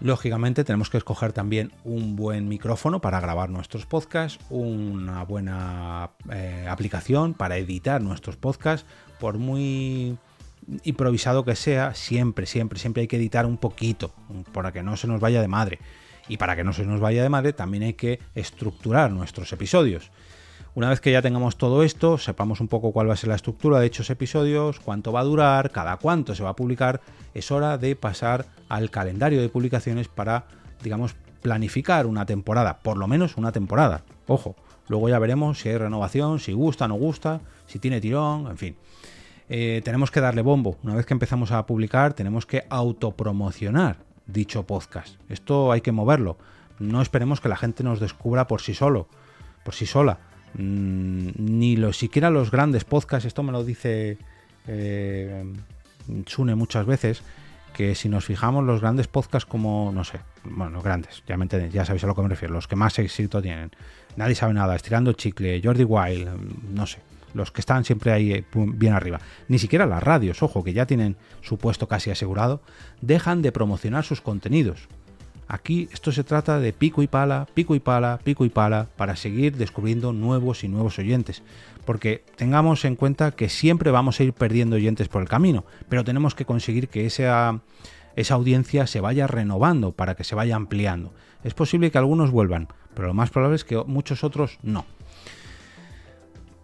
Lógicamente 0.00 0.64
tenemos 0.64 0.90
que 0.90 0.98
escoger 0.98 1.32
también 1.32 1.72
un 1.84 2.16
buen 2.16 2.48
micrófono 2.48 3.00
para 3.00 3.20
grabar 3.20 3.48
nuestros 3.48 3.86
podcasts, 3.86 4.38
una 4.50 5.24
buena 5.24 6.10
eh, 6.30 6.66
aplicación 6.68 7.32
para 7.32 7.56
editar 7.56 8.02
nuestros 8.02 8.36
podcasts, 8.36 8.86
por 9.20 9.38
muy 9.38 10.18
improvisado 10.82 11.44
que 11.44 11.56
sea, 11.56 11.94
siempre, 11.94 12.46
siempre, 12.46 12.78
siempre 12.78 13.02
hay 13.02 13.08
que 13.08 13.16
editar 13.16 13.46
un 13.46 13.56
poquito 13.56 14.12
para 14.52 14.72
que 14.72 14.82
no 14.82 14.96
se 14.96 15.06
nos 15.06 15.20
vaya 15.20 15.40
de 15.40 15.48
madre. 15.48 15.78
Y 16.28 16.38
para 16.38 16.56
que 16.56 16.64
no 16.64 16.72
se 16.72 16.84
nos 16.84 17.00
vaya 17.00 17.22
de 17.22 17.28
madre 17.28 17.52
también 17.52 17.82
hay 17.82 17.94
que 17.94 18.18
estructurar 18.34 19.10
nuestros 19.10 19.52
episodios. 19.52 20.10
Una 20.74 20.88
vez 20.88 21.00
que 21.00 21.12
ya 21.12 21.22
tengamos 21.22 21.56
todo 21.56 21.84
esto, 21.84 22.18
sepamos 22.18 22.60
un 22.60 22.66
poco 22.66 22.90
cuál 22.92 23.08
va 23.08 23.12
a 23.12 23.16
ser 23.16 23.28
la 23.28 23.36
estructura 23.36 23.78
de 23.78 23.84
dichos 23.84 24.10
episodios, 24.10 24.80
cuánto 24.80 25.12
va 25.12 25.20
a 25.20 25.24
durar, 25.24 25.70
cada 25.70 25.96
cuánto 25.98 26.34
se 26.34 26.42
va 26.42 26.50
a 26.50 26.56
publicar, 26.56 27.00
es 27.32 27.52
hora 27.52 27.78
de 27.78 27.94
pasar 27.94 28.46
al 28.68 28.90
calendario 28.90 29.40
de 29.40 29.48
publicaciones 29.48 30.08
para, 30.08 30.46
digamos, 30.82 31.14
planificar 31.42 32.06
una 32.06 32.26
temporada, 32.26 32.78
por 32.78 32.96
lo 32.96 33.06
menos 33.06 33.36
una 33.36 33.52
temporada. 33.52 34.02
Ojo, 34.26 34.56
luego 34.88 35.08
ya 35.08 35.20
veremos 35.20 35.60
si 35.60 35.68
hay 35.68 35.78
renovación, 35.78 36.40
si 36.40 36.52
gusta, 36.52 36.88
no 36.88 36.94
gusta, 36.94 37.40
si 37.66 37.78
tiene 37.78 38.00
tirón, 38.00 38.48
en 38.48 38.56
fin. 38.56 38.76
Eh, 39.48 39.82
tenemos 39.84 40.10
que 40.10 40.20
darle 40.20 40.42
bombo. 40.42 40.78
Una 40.82 40.94
vez 40.94 41.06
que 41.06 41.14
empezamos 41.14 41.52
a 41.52 41.66
publicar, 41.66 42.14
tenemos 42.14 42.46
que 42.46 42.64
autopromocionar 42.70 43.98
dicho 44.26 44.66
podcast. 44.66 45.16
Esto 45.28 45.72
hay 45.72 45.80
que 45.80 45.92
moverlo. 45.92 46.38
No 46.78 47.02
esperemos 47.02 47.40
que 47.40 47.48
la 47.48 47.56
gente 47.56 47.84
nos 47.84 48.00
descubra 48.00 48.46
por 48.46 48.60
sí 48.60 48.74
solo, 48.74 49.08
por 49.64 49.74
sí 49.74 49.86
sola 49.86 50.18
Mm, 50.56 51.30
ni 51.38 51.76
lo, 51.76 51.92
siquiera 51.92 52.30
los 52.30 52.50
grandes 52.50 52.84
podcasts, 52.84 53.26
esto 53.26 53.42
me 53.42 53.50
lo 53.50 53.64
dice 53.64 54.18
eh, 54.68 55.52
Sune 56.26 56.54
muchas 56.54 56.86
veces, 56.86 57.22
que 57.72 57.96
si 57.96 58.08
nos 58.08 58.24
fijamos 58.24 58.64
los 58.64 58.80
grandes 58.80 59.08
podcasts 59.08 59.48
como, 59.48 59.90
no 59.92 60.04
sé, 60.04 60.20
bueno, 60.44 60.70
los 60.70 60.84
grandes, 60.84 61.24
ya 61.26 61.36
me 61.36 61.44
entendéis, 61.44 61.72
ya 61.72 61.84
sabéis 61.84 62.04
a 62.04 62.06
lo 62.06 62.14
que 62.14 62.22
me 62.22 62.28
refiero, 62.28 62.54
los 62.54 62.68
que 62.68 62.76
más 62.76 62.98
éxito 63.00 63.42
tienen, 63.42 63.72
nadie 64.16 64.36
sabe 64.36 64.54
nada, 64.54 64.76
estirando 64.76 65.12
chicle, 65.14 65.60
Jordi 65.62 65.82
Wild, 65.82 66.28
no 66.72 66.86
sé, 66.86 66.98
los 67.34 67.50
que 67.50 67.60
están 67.60 67.84
siempre 67.84 68.12
ahí 68.12 68.32
eh, 68.32 68.44
bien 68.54 68.94
arriba, 68.94 69.20
ni 69.48 69.58
siquiera 69.58 69.86
las 69.86 70.02
radios, 70.02 70.42
ojo, 70.42 70.64
que 70.64 70.72
ya 70.72 70.86
tienen 70.86 71.16
su 71.42 71.58
puesto 71.58 71.88
casi 71.88 72.10
asegurado, 72.10 72.62
dejan 73.00 73.42
de 73.42 73.52
promocionar 73.52 74.04
sus 74.04 74.20
contenidos. 74.20 74.88
Aquí 75.46 75.88
esto 75.92 76.10
se 76.10 76.24
trata 76.24 76.58
de 76.58 76.72
pico 76.72 77.02
y 77.02 77.06
pala, 77.06 77.46
pico 77.52 77.74
y 77.74 77.80
pala, 77.80 78.18
pico 78.24 78.44
y 78.44 78.48
pala, 78.48 78.88
para 78.96 79.14
seguir 79.14 79.56
descubriendo 79.56 80.12
nuevos 80.12 80.64
y 80.64 80.68
nuevos 80.68 80.98
oyentes. 80.98 81.42
Porque 81.84 82.24
tengamos 82.36 82.84
en 82.86 82.96
cuenta 82.96 83.32
que 83.32 83.50
siempre 83.50 83.90
vamos 83.90 84.18
a 84.18 84.24
ir 84.24 84.32
perdiendo 84.32 84.76
oyentes 84.76 85.08
por 85.08 85.20
el 85.20 85.28
camino, 85.28 85.64
pero 85.88 86.02
tenemos 86.02 86.34
que 86.34 86.46
conseguir 86.46 86.88
que 86.88 87.04
esa, 87.04 87.60
esa 88.16 88.34
audiencia 88.34 88.86
se 88.86 89.00
vaya 89.00 89.26
renovando 89.26 89.92
para 89.92 90.14
que 90.14 90.24
se 90.24 90.34
vaya 90.34 90.56
ampliando. 90.56 91.12
Es 91.42 91.52
posible 91.52 91.90
que 91.90 91.98
algunos 91.98 92.30
vuelvan, 92.30 92.68
pero 92.94 93.08
lo 93.08 93.14
más 93.14 93.30
probable 93.30 93.56
es 93.56 93.64
que 93.64 93.76
muchos 93.84 94.24
otros 94.24 94.58
no. 94.62 94.86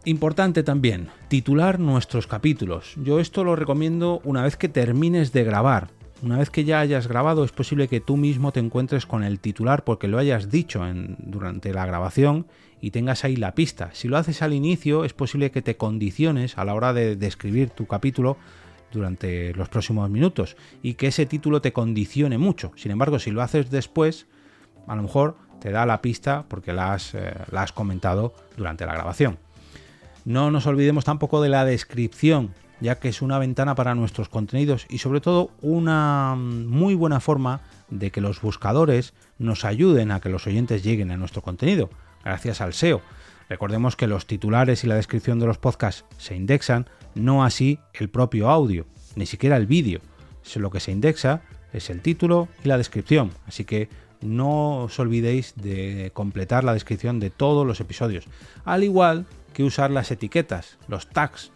Importante 0.04 0.62
también, 0.62 1.08
titular 1.28 1.78
nuestros 1.78 2.26
capítulos. 2.26 2.94
Yo 3.02 3.20
esto 3.20 3.44
lo 3.44 3.54
recomiendo 3.54 4.20
una 4.24 4.42
vez 4.42 4.56
que 4.56 4.68
termines 4.68 5.32
de 5.32 5.44
grabar, 5.44 5.88
una 6.22 6.36
vez 6.36 6.50
que 6.50 6.64
ya 6.64 6.80
hayas 6.80 7.08
grabado 7.08 7.44
es 7.44 7.52
posible 7.52 7.88
que 7.88 8.00
tú 8.00 8.18
mismo 8.18 8.52
te 8.52 8.60
encuentres 8.60 9.06
con 9.06 9.24
el 9.24 9.40
titular 9.40 9.84
porque 9.84 10.06
lo 10.06 10.18
hayas 10.18 10.50
dicho 10.50 10.82
durante 11.18 11.72
la 11.72 11.86
grabación 11.86 12.46
y 12.80 12.90
tengas 12.90 13.24
ahí 13.24 13.36
la 13.36 13.54
pista. 13.54 13.90
Si 13.94 14.06
lo 14.06 14.18
haces 14.18 14.42
al 14.42 14.52
inicio 14.52 15.06
es 15.06 15.14
posible 15.14 15.50
que 15.50 15.62
te 15.62 15.78
condiciones 15.78 16.58
a 16.58 16.64
la 16.66 16.74
hora 16.74 16.92
de 16.92 17.16
describir 17.16 17.70
tu 17.70 17.86
capítulo 17.86 18.36
durante 18.92 19.54
los 19.54 19.70
próximos 19.70 20.10
minutos 20.10 20.56
y 20.82 20.94
que 20.94 21.06
ese 21.06 21.24
título 21.24 21.62
te 21.62 21.72
condicione 21.72 22.36
mucho. 22.36 22.72
Sin 22.76 22.90
embargo, 22.90 23.18
si 23.18 23.30
lo 23.30 23.40
haces 23.40 23.70
después, 23.70 24.26
a 24.86 24.96
lo 24.96 25.02
mejor 25.02 25.36
te 25.60 25.70
da 25.70 25.86
la 25.86 26.02
pista 26.02 26.44
porque 26.48 26.74
la 26.74 26.92
has, 26.92 27.14
eh, 27.14 27.32
comentado 27.74 28.34
durante 28.58 28.84
la 28.84 28.92
grabación. 28.92 29.38
No 30.24 30.50
nos 30.50 30.66
olvidemos 30.66 31.04
tampoco 31.04 31.40
de 31.42 31.48
la 31.48 31.64
descripción 31.64 32.54
ya 32.80 32.98
que 32.98 33.08
es 33.08 33.22
una 33.22 33.38
ventana 33.38 33.74
para 33.74 33.94
nuestros 33.94 34.28
contenidos 34.28 34.86
y 34.88 34.98
sobre 34.98 35.20
todo 35.20 35.50
una 35.60 36.34
muy 36.36 36.94
buena 36.94 37.20
forma 37.20 37.60
de 37.90 38.10
que 38.10 38.20
los 38.20 38.40
buscadores 38.40 39.12
nos 39.38 39.64
ayuden 39.64 40.10
a 40.10 40.20
que 40.20 40.28
los 40.28 40.46
oyentes 40.46 40.82
lleguen 40.82 41.10
a 41.10 41.16
nuestro 41.16 41.42
contenido, 41.42 41.90
gracias 42.24 42.60
al 42.60 42.72
SEO. 42.72 43.02
Recordemos 43.48 43.96
que 43.96 44.06
los 44.06 44.26
titulares 44.26 44.84
y 44.84 44.86
la 44.86 44.94
descripción 44.94 45.40
de 45.40 45.46
los 45.46 45.58
podcasts 45.58 46.04
se 46.18 46.36
indexan, 46.36 46.88
no 47.14 47.44
así 47.44 47.78
el 47.94 48.08
propio 48.08 48.48
audio, 48.48 48.86
ni 49.16 49.26
siquiera 49.26 49.56
el 49.56 49.66
vídeo. 49.66 50.00
Lo 50.54 50.70
que 50.70 50.80
se 50.80 50.92
indexa 50.92 51.42
es 51.72 51.90
el 51.90 52.00
título 52.00 52.48
y 52.64 52.68
la 52.68 52.78
descripción, 52.78 53.32
así 53.46 53.64
que 53.64 53.88
no 54.22 54.84
os 54.84 54.98
olvidéis 54.98 55.54
de 55.56 56.10
completar 56.14 56.64
la 56.64 56.74
descripción 56.74 57.20
de 57.20 57.30
todos 57.30 57.66
los 57.66 57.80
episodios, 57.80 58.26
al 58.64 58.84
igual 58.84 59.26
que 59.52 59.64
usar 59.64 59.90
las 59.90 60.10
etiquetas, 60.10 60.78
los 60.88 61.08
tags, 61.08 61.52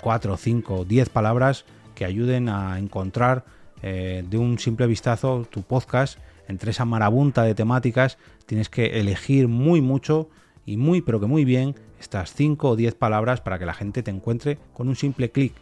4, 0.00 0.36
5, 0.36 0.84
10 0.84 1.08
palabras 1.08 1.64
que 1.94 2.04
ayuden 2.04 2.48
a 2.48 2.78
encontrar 2.78 3.44
eh, 3.82 4.24
de 4.28 4.38
un 4.38 4.58
simple 4.58 4.86
vistazo 4.86 5.46
tu 5.50 5.62
podcast. 5.62 6.18
Entre 6.48 6.70
esa 6.70 6.84
marabunta 6.84 7.42
de 7.42 7.54
temáticas 7.54 8.18
tienes 8.46 8.68
que 8.68 9.00
elegir 9.00 9.48
muy 9.48 9.80
mucho 9.80 10.28
y 10.64 10.76
muy 10.76 11.00
pero 11.00 11.18
que 11.18 11.26
muy 11.26 11.44
bien 11.44 11.74
estas 11.98 12.32
5 12.34 12.70
o 12.70 12.76
10 12.76 12.94
palabras 12.94 13.40
para 13.40 13.58
que 13.58 13.66
la 13.66 13.74
gente 13.74 14.02
te 14.02 14.10
encuentre 14.10 14.58
con 14.74 14.88
un 14.88 14.96
simple 14.96 15.30
clic. 15.30 15.54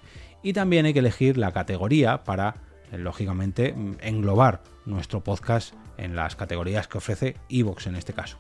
Y 0.42 0.52
también 0.52 0.84
hay 0.84 0.92
que 0.92 0.98
elegir 0.98 1.38
la 1.38 1.52
categoría 1.52 2.24
para, 2.24 2.56
eh, 2.92 2.98
lógicamente, 2.98 3.74
englobar 4.00 4.62
nuestro 4.84 5.24
podcast 5.24 5.74
en 5.98 6.16
las 6.16 6.36
categorías 6.36 6.88
que 6.88 6.98
ofrece 6.98 7.36
Evox 7.48 7.86
en 7.86 7.96
este 7.96 8.12
caso. 8.12 8.38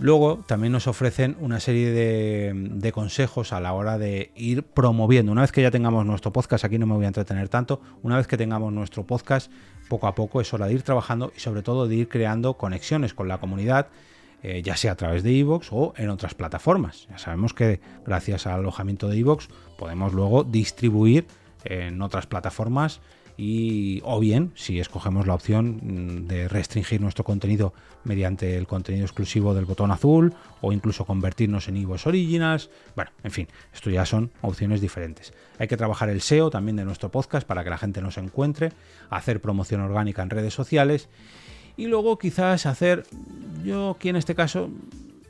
Luego 0.00 0.44
también 0.46 0.72
nos 0.72 0.86
ofrecen 0.86 1.36
una 1.40 1.58
serie 1.58 1.90
de, 1.90 2.92
consejos 2.92 3.52
a 3.52 3.60
la 3.60 3.72
hora 3.72 3.98
de 3.98 4.30
ir 4.36 4.62
promoviendo. 4.62 5.32
Una 5.32 5.40
vez 5.40 5.50
que 5.50 5.60
ya 5.60 5.72
tengamos 5.72 6.06
nuestro 6.06 6.32
podcast, 6.32 6.64
aquí 6.64 6.78
no 6.78 6.86
me 6.86 6.94
voy 6.94 7.04
a 7.04 7.08
entretener 7.08 7.48
tanto, 7.48 7.80
una 8.02 8.16
vez 8.16 8.28
que 8.28 8.36
tengamos 8.36 8.72
nuestro 8.72 9.04
podcast, 9.04 9.50
poco 9.88 10.06
a 10.06 10.14
poco 10.14 10.40
es 10.40 10.54
hora 10.54 10.66
de 10.66 10.74
ir 10.74 10.82
trabajando 10.82 11.32
y 11.36 11.40
sobre 11.40 11.62
todo 11.62 11.88
de 11.88 11.96
ir 11.96 12.08
creando 12.08 12.54
conexiones 12.54 13.12
con 13.12 13.26
la 13.26 13.38
comunidad, 13.38 13.88
eh, 14.44 14.62
ya 14.62 14.76
sea 14.76 14.92
a 14.92 14.94
través 14.94 15.24
de 15.24 15.32
iVoox 15.32 15.72
o 15.72 15.94
en 15.96 16.10
otras 16.10 16.34
plataformas. 16.34 17.08
Ya 17.10 17.18
sabemos 17.18 17.52
que 17.52 17.80
gracias 18.06 18.46
al 18.46 18.60
alojamiento 18.60 19.08
de 19.08 19.16
iVoox 19.16 19.48
podemos 19.76 20.12
luego 20.12 20.44
distribuir 20.44 21.26
en 21.64 22.00
otras 22.02 22.28
plataformas 22.28 23.00
y 23.40 24.02
o 24.04 24.18
bien 24.18 24.50
si 24.56 24.80
escogemos 24.80 25.28
la 25.28 25.34
opción 25.34 25.80
mm, 25.80 26.26
de 26.26 26.48
restringir 26.48 27.00
nuestro 27.00 27.22
contenido 27.22 27.72
mediante 28.02 28.58
el 28.58 28.66
contenido 28.66 29.04
exclusivo 29.04 29.54
del 29.54 29.64
botón 29.64 29.92
azul 29.92 30.34
o 30.60 30.72
incluso 30.72 31.04
convertirnos 31.04 31.68
en 31.68 31.76
iVoox 31.76 32.08
Originals. 32.08 32.68
Bueno, 32.96 33.12
en 33.22 33.30
fin, 33.30 33.48
esto 33.72 33.90
ya 33.90 34.04
son 34.04 34.32
opciones 34.42 34.80
diferentes. 34.80 35.32
Hay 35.58 35.68
que 35.68 35.76
trabajar 35.76 36.08
el 36.08 36.20
SEO 36.20 36.50
también 36.50 36.76
de 36.76 36.84
nuestro 36.84 37.10
podcast 37.10 37.46
para 37.46 37.62
que 37.62 37.70
la 37.70 37.78
gente 37.78 38.02
nos 38.02 38.18
encuentre, 38.18 38.72
hacer 39.08 39.40
promoción 39.40 39.82
orgánica 39.82 40.20
en 40.22 40.30
redes 40.30 40.52
sociales 40.52 41.08
y 41.76 41.86
luego 41.86 42.18
quizás 42.18 42.66
hacer, 42.66 43.04
yo 43.64 43.90
aquí 43.90 44.08
en 44.08 44.16
este 44.16 44.34
caso 44.34 44.68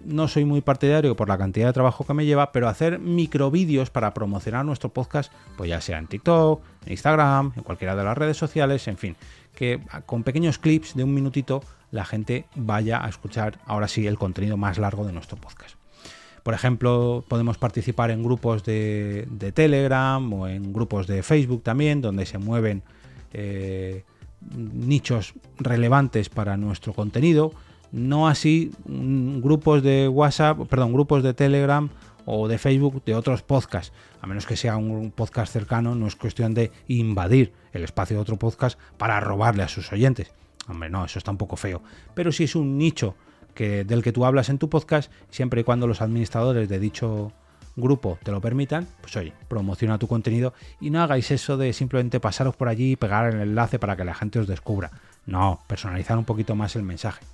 no 0.09 0.27
soy 0.27 0.45
muy 0.45 0.61
partidario 0.63 1.15
por 1.15 1.29
la 1.29 1.39
cantidad 1.39 1.67
de 1.67 1.73
trabajo 1.73 2.05
que 2.05 2.15
me 2.15 2.25
lleva, 2.25 2.51
pero 2.51 2.69
hacer 2.69 2.99
microvídeos 2.99 3.91
para 3.91 4.15
promocionar 4.15 4.65
nuestro 4.65 4.89
podcast, 4.89 5.33
pues 5.57 5.69
ya 5.69 5.81
sea 5.81 5.99
en 5.99 6.07
TikTok, 6.07 6.63
en 6.87 6.93
Instagram, 6.93 7.53
en 7.57 7.63
cualquiera 7.63 7.95
de 7.95 8.05
las 8.05 8.17
redes 8.17 8.37
sociales, 8.37 8.89
en 8.89 8.97
fin, 8.97 9.17
que 9.55 9.81
con 10.07 10.23
pequeños 10.23 10.59
clips 10.59 10.95
de 10.95 11.05
un 11.05 11.13
minutito 11.13 11.63
la 11.91 12.05
gente 12.05 12.47
vaya 12.55 13.05
a 13.05 13.09
escuchar 13.09 13.59
ahora 13.67 13.89
sí 13.89 14.07
el 14.07 14.19
contenido 14.19 14.57
más 14.57 14.79
largo 14.79 15.05
de 15.05 15.13
nuestro 15.13 15.37
podcast. 15.37 15.77
Por 16.43 16.55
ejemplo, 16.55 17.25
podemos 17.29 17.59
participar 17.59 18.11
en 18.11 18.23
grupos 18.23 18.65
de, 18.65 19.53
Telegram 19.55 20.33
o 20.33 20.49
en 20.49 20.73
grupos 20.73 21.07
de 21.07 21.23
Facebook 21.23 21.63
también, 21.63 22.01
donde 22.01 22.25
se 22.25 22.39
mueven 22.39 22.83
eh, 23.35 24.05
nichos 24.57 25.35
relevantes 25.59 26.31
para 26.31 26.57
nuestro 26.57 26.95
contenido 26.95 27.53
no 27.93 28.29
así 28.29 28.73
grupos 28.87 29.83
de 29.83 30.09
WhatsApp, 30.09 30.59
perdón, 30.69 30.93
grupos 30.93 31.23
de 31.23 31.35
Telegram 31.35 31.89
o 32.25 32.49
de 32.49 32.59
Facebook 32.59 33.03
de 33.05 33.15
otros 33.15 33.43
podcasts. 33.43 33.93
A 34.21 34.27
menos 34.27 34.47
que 34.47 34.57
sea 34.57 34.77
un 34.77 35.11
podcast 35.11 35.53
cercano, 35.53 35.95
no 35.95 36.07
es 36.07 36.17
cuestión 36.17 36.55
de 36.55 36.71
invadir 36.89 37.53
el 37.73 37.85
espacio 37.85 38.17
de 38.17 38.23
otro 38.23 38.37
podcast 38.37 38.79
para 38.99 39.19
robarle 39.21 39.63
a 39.63 39.69
sus 39.69 39.91
oyentes. 39.93 40.33
Hombre, 40.69 40.91
no, 40.91 41.05
eso 41.05 41.19
está 41.19 41.31
un 41.31 41.39
poco 41.39 41.57
feo. 41.57 41.83
Pero 42.15 42.31
si 42.31 42.45
es 42.45 42.55
un 42.55 42.77
nicho 42.77 43.15
que, 43.55 43.85
del 43.85 44.03
que 44.03 44.13
tú 44.13 44.25
hablas 44.27 44.51
en 44.51 44.59
tu 44.59 44.69
podcast, 44.69 45.11
siempre 45.31 45.63
y 45.63 45.65
cuando 45.65 45.87
los 45.87 46.03
administradores 46.03 46.69
de 46.69 46.79
dicho 46.79 47.33
grupo 47.77 48.19
te 48.23 48.33
lo 48.33 48.41
permitan, 48.41 48.87
pues 49.01 49.17
oye, 49.17 49.33
promociona 49.49 49.99
tu 49.99 50.07
contenido 50.07 50.53
y 50.81 50.91
no 50.91 51.01
hagáis 51.01 51.31
eso 51.31 51.57
de 51.57 51.73
simplemente 51.73 52.21
pasaros 52.21 52.57
por 52.57 52.69
allí 52.69 52.93
y 52.93 52.97
pegar 52.97 53.33
el 53.33 53.41
enlace 53.41 53.79
para 53.79 53.97
que 53.97 54.05
la 54.05 54.15
gente 54.15 54.39
os 54.39 54.47
descubra. 54.47 54.91
No, 55.27 55.61
personalizar 55.67 56.19
un 56.19 56.25
poquito 56.25 56.55
más 56.55 56.77
el 56.77 56.83
mensaje. 56.83 57.25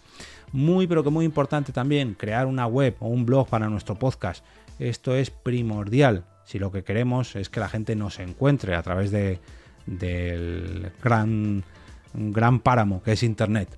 Muy 0.54 0.86
pero 0.86 1.02
que 1.02 1.10
muy 1.10 1.24
importante 1.24 1.72
también 1.72 2.14
crear 2.14 2.46
una 2.46 2.68
web 2.68 2.94
o 3.00 3.08
un 3.08 3.26
blog 3.26 3.48
para 3.48 3.68
nuestro 3.68 3.96
podcast. 3.96 4.44
Esto 4.78 5.16
es 5.16 5.30
primordial 5.30 6.26
si 6.44 6.60
lo 6.60 6.70
que 6.70 6.84
queremos 6.84 7.34
es 7.34 7.48
que 7.48 7.58
la 7.58 7.68
gente 7.68 7.96
nos 7.96 8.20
encuentre 8.20 8.76
a 8.76 8.82
través 8.84 9.10
de, 9.10 9.40
del 9.86 10.92
gran, 11.02 11.64
gran 12.12 12.60
páramo 12.60 13.02
que 13.02 13.10
es 13.10 13.24
Internet. 13.24 13.68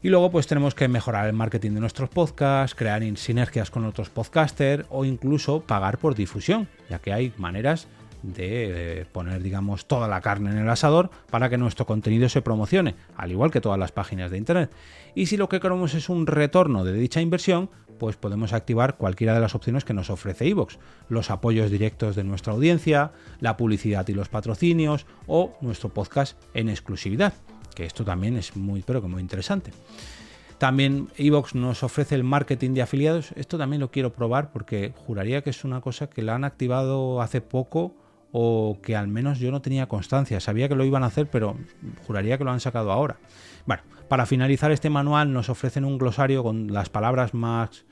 Y 0.00 0.10
luego 0.10 0.30
pues 0.30 0.46
tenemos 0.46 0.76
que 0.76 0.86
mejorar 0.86 1.26
el 1.26 1.32
marketing 1.32 1.72
de 1.72 1.80
nuestros 1.80 2.08
podcasts, 2.10 2.76
crear 2.76 3.02
sinergias 3.16 3.72
con 3.72 3.84
otros 3.84 4.08
podcasters 4.08 4.86
o 4.90 5.04
incluso 5.04 5.62
pagar 5.62 5.98
por 5.98 6.14
difusión, 6.14 6.68
ya 6.88 7.00
que 7.00 7.12
hay 7.12 7.32
maneras 7.38 7.88
de 8.22 9.06
poner 9.12 9.42
digamos 9.42 9.86
toda 9.86 10.08
la 10.08 10.20
carne 10.20 10.50
en 10.50 10.58
el 10.58 10.68
asador 10.68 11.10
para 11.30 11.48
que 11.48 11.58
nuestro 11.58 11.86
contenido 11.86 12.28
se 12.28 12.42
promocione, 12.42 12.94
al 13.16 13.30
igual 13.30 13.50
que 13.50 13.60
todas 13.60 13.78
las 13.78 13.92
páginas 13.92 14.30
de 14.30 14.38
internet. 14.38 14.70
Y 15.14 15.26
si 15.26 15.36
lo 15.36 15.48
que 15.48 15.60
queremos 15.60 15.94
es 15.94 16.08
un 16.08 16.26
retorno 16.26 16.84
de 16.84 16.92
dicha 16.92 17.20
inversión, 17.20 17.70
pues 17.98 18.16
podemos 18.16 18.52
activar 18.52 18.96
cualquiera 18.96 19.34
de 19.34 19.40
las 19.40 19.54
opciones 19.54 19.84
que 19.84 19.94
nos 19.94 20.10
ofrece 20.10 20.46
iVoox, 20.46 20.76
los 21.08 21.30
apoyos 21.30 21.70
directos 21.70 22.14
de 22.14 22.24
nuestra 22.24 22.52
audiencia, 22.52 23.12
la 23.40 23.56
publicidad 23.56 24.06
y 24.08 24.14
los 24.14 24.28
patrocinios 24.28 25.06
o 25.26 25.56
nuestro 25.60 25.88
podcast 25.88 26.40
en 26.54 26.68
exclusividad 26.68 27.34
que 27.78 27.86
esto 27.86 28.04
también 28.04 28.36
es 28.36 28.56
muy, 28.56 28.82
pero 28.82 29.00
que 29.00 29.06
muy 29.06 29.22
interesante. 29.22 29.70
También 30.58 31.06
Evox 31.16 31.54
nos 31.54 31.84
ofrece 31.84 32.16
el 32.16 32.24
marketing 32.24 32.74
de 32.74 32.82
afiliados. 32.82 33.30
Esto 33.36 33.56
también 33.56 33.78
lo 33.78 33.92
quiero 33.92 34.12
probar 34.12 34.50
porque 34.50 34.92
juraría 35.06 35.42
que 35.42 35.50
es 35.50 35.62
una 35.62 35.80
cosa 35.80 36.10
que 36.10 36.22
la 36.22 36.34
han 36.34 36.42
activado 36.42 37.22
hace 37.22 37.40
poco 37.40 37.94
o 38.32 38.78
que 38.82 38.96
al 38.96 39.08
menos 39.08 39.38
yo 39.38 39.50
no 39.50 39.62
tenía 39.62 39.88
constancia. 39.88 40.40
Sabía 40.40 40.68
que 40.68 40.74
lo 40.74 40.84
iban 40.84 41.02
a 41.02 41.06
hacer, 41.06 41.28
pero 41.30 41.56
juraría 42.06 42.38
que 42.38 42.44
lo 42.44 42.50
han 42.50 42.60
sacado 42.60 42.92
ahora. 42.92 43.18
Bueno, 43.66 43.82
para 44.08 44.26
finalizar 44.26 44.70
este 44.70 44.90
manual 44.90 45.32
nos 45.32 45.48
ofrecen 45.48 45.84
un 45.84 45.98
glosario 45.98 46.42
con 46.42 46.72
las 46.72 46.88
palabras 46.88 47.34
más 47.34 47.84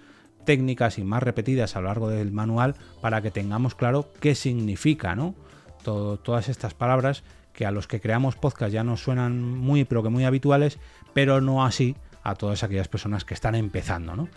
técnicas 0.44 0.98
y 0.98 1.04
más 1.04 1.22
repetidas 1.22 1.76
a 1.76 1.80
lo 1.80 1.88
largo 1.88 2.08
del 2.08 2.32
manual 2.32 2.74
para 3.00 3.20
que 3.20 3.30
tengamos 3.30 3.74
claro 3.74 4.12
qué 4.20 4.34
significa, 4.34 5.14
¿no? 5.14 5.34
todas 5.82 6.48
estas 6.48 6.74
palabras 6.74 7.22
que 7.52 7.64
a 7.64 7.70
los 7.70 7.86
que 7.86 8.00
creamos 8.00 8.34
podcast 8.34 8.72
ya 8.72 8.82
nos 8.82 9.02
suenan 9.02 9.40
muy, 9.40 9.84
pero 9.84 10.02
que 10.02 10.08
muy 10.08 10.24
habituales, 10.24 10.80
pero 11.14 11.40
no 11.40 11.64
así 11.64 11.94
a 12.26 12.34
todas 12.34 12.62
aquellas 12.62 12.88
personas 12.88 13.24
que 13.24 13.34
están 13.34 13.54
empezando, 13.54 14.16
¿no? 14.16 14.28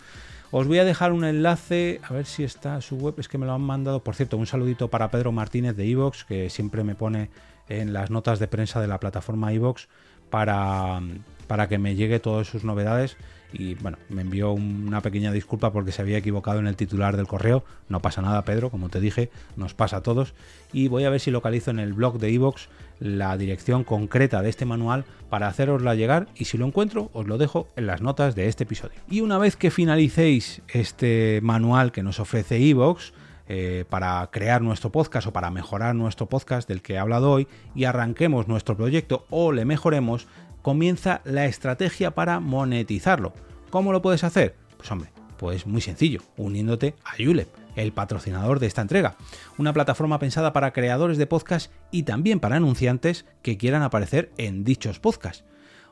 Os 0.52 0.66
voy 0.66 0.78
a 0.78 0.84
dejar 0.84 1.12
un 1.12 1.24
enlace, 1.24 2.00
a 2.02 2.12
ver 2.12 2.26
si 2.26 2.42
está 2.42 2.80
su 2.80 2.96
web, 2.96 3.14
es 3.18 3.28
que 3.28 3.38
me 3.38 3.46
lo 3.46 3.52
han 3.52 3.60
mandado, 3.60 4.02
por 4.02 4.16
cierto, 4.16 4.36
un 4.36 4.46
saludito 4.46 4.88
para 4.88 5.10
Pedro 5.10 5.30
Martínez 5.30 5.76
de 5.76 5.88
Evox, 5.88 6.24
que 6.24 6.50
siempre 6.50 6.82
me 6.82 6.96
pone 6.96 7.30
en 7.68 7.92
las 7.92 8.10
notas 8.10 8.40
de 8.40 8.48
prensa 8.48 8.80
de 8.80 8.88
la 8.88 8.98
plataforma 8.98 9.52
Evox 9.52 9.88
para, 10.28 11.00
para 11.46 11.68
que 11.68 11.78
me 11.78 11.94
llegue 11.94 12.18
todas 12.18 12.48
sus 12.48 12.64
novedades 12.64 13.16
y 13.52 13.74
bueno, 13.76 13.98
me 14.08 14.22
envió 14.22 14.52
una 14.52 15.00
pequeña 15.00 15.32
disculpa 15.32 15.72
porque 15.72 15.92
se 15.92 16.02
había 16.02 16.18
equivocado 16.18 16.58
en 16.58 16.66
el 16.66 16.76
titular 16.76 17.16
del 17.16 17.26
correo. 17.26 17.64
No 17.88 18.00
pasa 18.00 18.22
nada, 18.22 18.44
Pedro, 18.44 18.70
como 18.70 18.88
te 18.88 19.00
dije, 19.00 19.30
nos 19.56 19.74
pasa 19.74 19.98
a 19.98 20.02
todos. 20.02 20.34
Y 20.72 20.88
voy 20.88 21.04
a 21.04 21.10
ver 21.10 21.20
si 21.20 21.30
localizo 21.30 21.70
en 21.70 21.80
el 21.80 21.92
blog 21.92 22.18
de 22.18 22.32
Evox 22.32 22.68
la 23.00 23.36
dirección 23.36 23.82
concreta 23.82 24.42
de 24.42 24.50
este 24.50 24.66
manual 24.66 25.04
para 25.30 25.48
hacerosla 25.48 25.94
llegar 25.94 26.28
y 26.36 26.44
si 26.44 26.58
lo 26.58 26.66
encuentro 26.66 27.10
os 27.14 27.26
lo 27.26 27.38
dejo 27.38 27.68
en 27.76 27.86
las 27.86 28.02
notas 28.02 28.34
de 28.34 28.46
este 28.46 28.64
episodio. 28.64 28.98
Y 29.08 29.22
una 29.22 29.38
vez 29.38 29.56
que 29.56 29.70
finalicéis 29.70 30.62
este 30.68 31.40
manual 31.42 31.92
que 31.92 32.02
nos 32.02 32.20
ofrece 32.20 32.56
Evox, 32.58 33.12
eh, 33.52 33.84
para 33.88 34.28
crear 34.30 34.62
nuestro 34.62 34.92
podcast 34.92 35.26
o 35.26 35.32
para 35.32 35.50
mejorar 35.50 35.96
nuestro 35.96 36.26
podcast 36.26 36.68
del 36.68 36.82
que 36.82 36.92
he 36.92 36.98
hablado 36.98 37.32
hoy 37.32 37.48
y 37.74 37.82
arranquemos 37.82 38.46
nuestro 38.46 38.76
proyecto 38.76 39.26
o 39.28 39.50
le 39.50 39.64
mejoremos, 39.64 40.28
comienza 40.62 41.20
la 41.24 41.46
estrategia 41.46 42.12
para 42.12 42.40
monetizarlo. 42.40 43.32
¿Cómo 43.70 43.92
lo 43.92 44.02
puedes 44.02 44.24
hacer? 44.24 44.56
Pues 44.76 44.90
hombre, 44.90 45.10
pues 45.36 45.66
muy 45.66 45.80
sencillo, 45.80 46.20
uniéndote 46.36 46.94
a 47.04 47.12
Julep, 47.22 47.48
el 47.76 47.92
patrocinador 47.92 48.60
de 48.60 48.66
esta 48.66 48.82
entrega, 48.82 49.16
una 49.58 49.72
plataforma 49.72 50.18
pensada 50.18 50.52
para 50.52 50.72
creadores 50.72 51.18
de 51.18 51.26
podcast 51.26 51.72
y 51.90 52.02
también 52.02 52.40
para 52.40 52.56
anunciantes 52.56 53.24
que 53.42 53.56
quieran 53.56 53.82
aparecer 53.82 54.30
en 54.36 54.64
dichos 54.64 55.00
podcasts. 55.00 55.44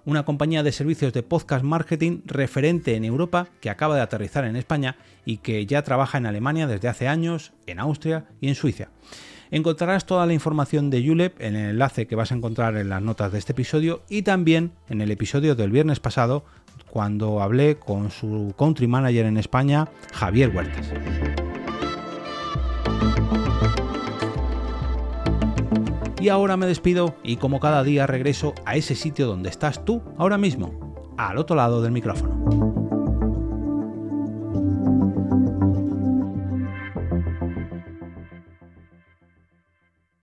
Una 0.04 0.24
compañía 0.24 0.62
de 0.62 0.72
servicios 0.72 1.12
de 1.12 1.22
podcast 1.22 1.64
marketing 1.64 2.22
referente 2.24 2.94
en 2.94 3.04
Europa 3.04 3.48
que 3.60 3.68
acaba 3.68 3.96
de 3.96 4.00
aterrizar 4.00 4.44
en 4.44 4.56
España 4.56 4.96
y 5.24 5.38
que 5.38 5.66
ya 5.66 5.82
trabaja 5.82 6.18
en 6.18 6.26
Alemania 6.26 6.66
desde 6.66 6.88
hace 6.88 7.08
años, 7.08 7.52
en 7.66 7.78
Austria 7.78 8.26
y 8.40 8.48
en 8.48 8.54
Suiza. 8.54 8.88
Encontrarás 9.50 10.04
toda 10.04 10.26
la 10.26 10.34
información 10.34 10.90
de 10.90 11.06
Julep 11.06 11.40
en 11.40 11.56
el 11.56 11.70
enlace 11.70 12.06
que 12.06 12.16
vas 12.16 12.32
a 12.32 12.34
encontrar 12.34 12.76
en 12.76 12.90
las 12.90 13.00
notas 13.00 13.32
de 13.32 13.38
este 13.38 13.52
episodio 13.52 14.02
y 14.08 14.22
también 14.22 14.72
en 14.88 15.00
el 15.00 15.10
episodio 15.10 15.54
del 15.54 15.70
viernes 15.70 16.00
pasado 16.00 16.44
cuando 16.90 17.42
hablé 17.42 17.76
con 17.76 18.10
su 18.10 18.54
country 18.58 18.86
manager 18.86 19.26
en 19.26 19.36
España, 19.36 19.88
Javier 20.12 20.54
Huertas. 20.54 20.92
Y 26.20 26.28
ahora 26.28 26.56
me 26.56 26.66
despido 26.66 27.14
y 27.22 27.36
como 27.36 27.60
cada 27.60 27.84
día 27.84 28.06
regreso 28.06 28.54
a 28.66 28.76
ese 28.76 28.94
sitio 28.94 29.26
donde 29.26 29.48
estás 29.48 29.84
tú 29.84 30.02
ahora 30.18 30.36
mismo, 30.36 31.14
al 31.16 31.38
otro 31.38 31.56
lado 31.56 31.80
del 31.80 31.92
micrófono. 31.92 32.77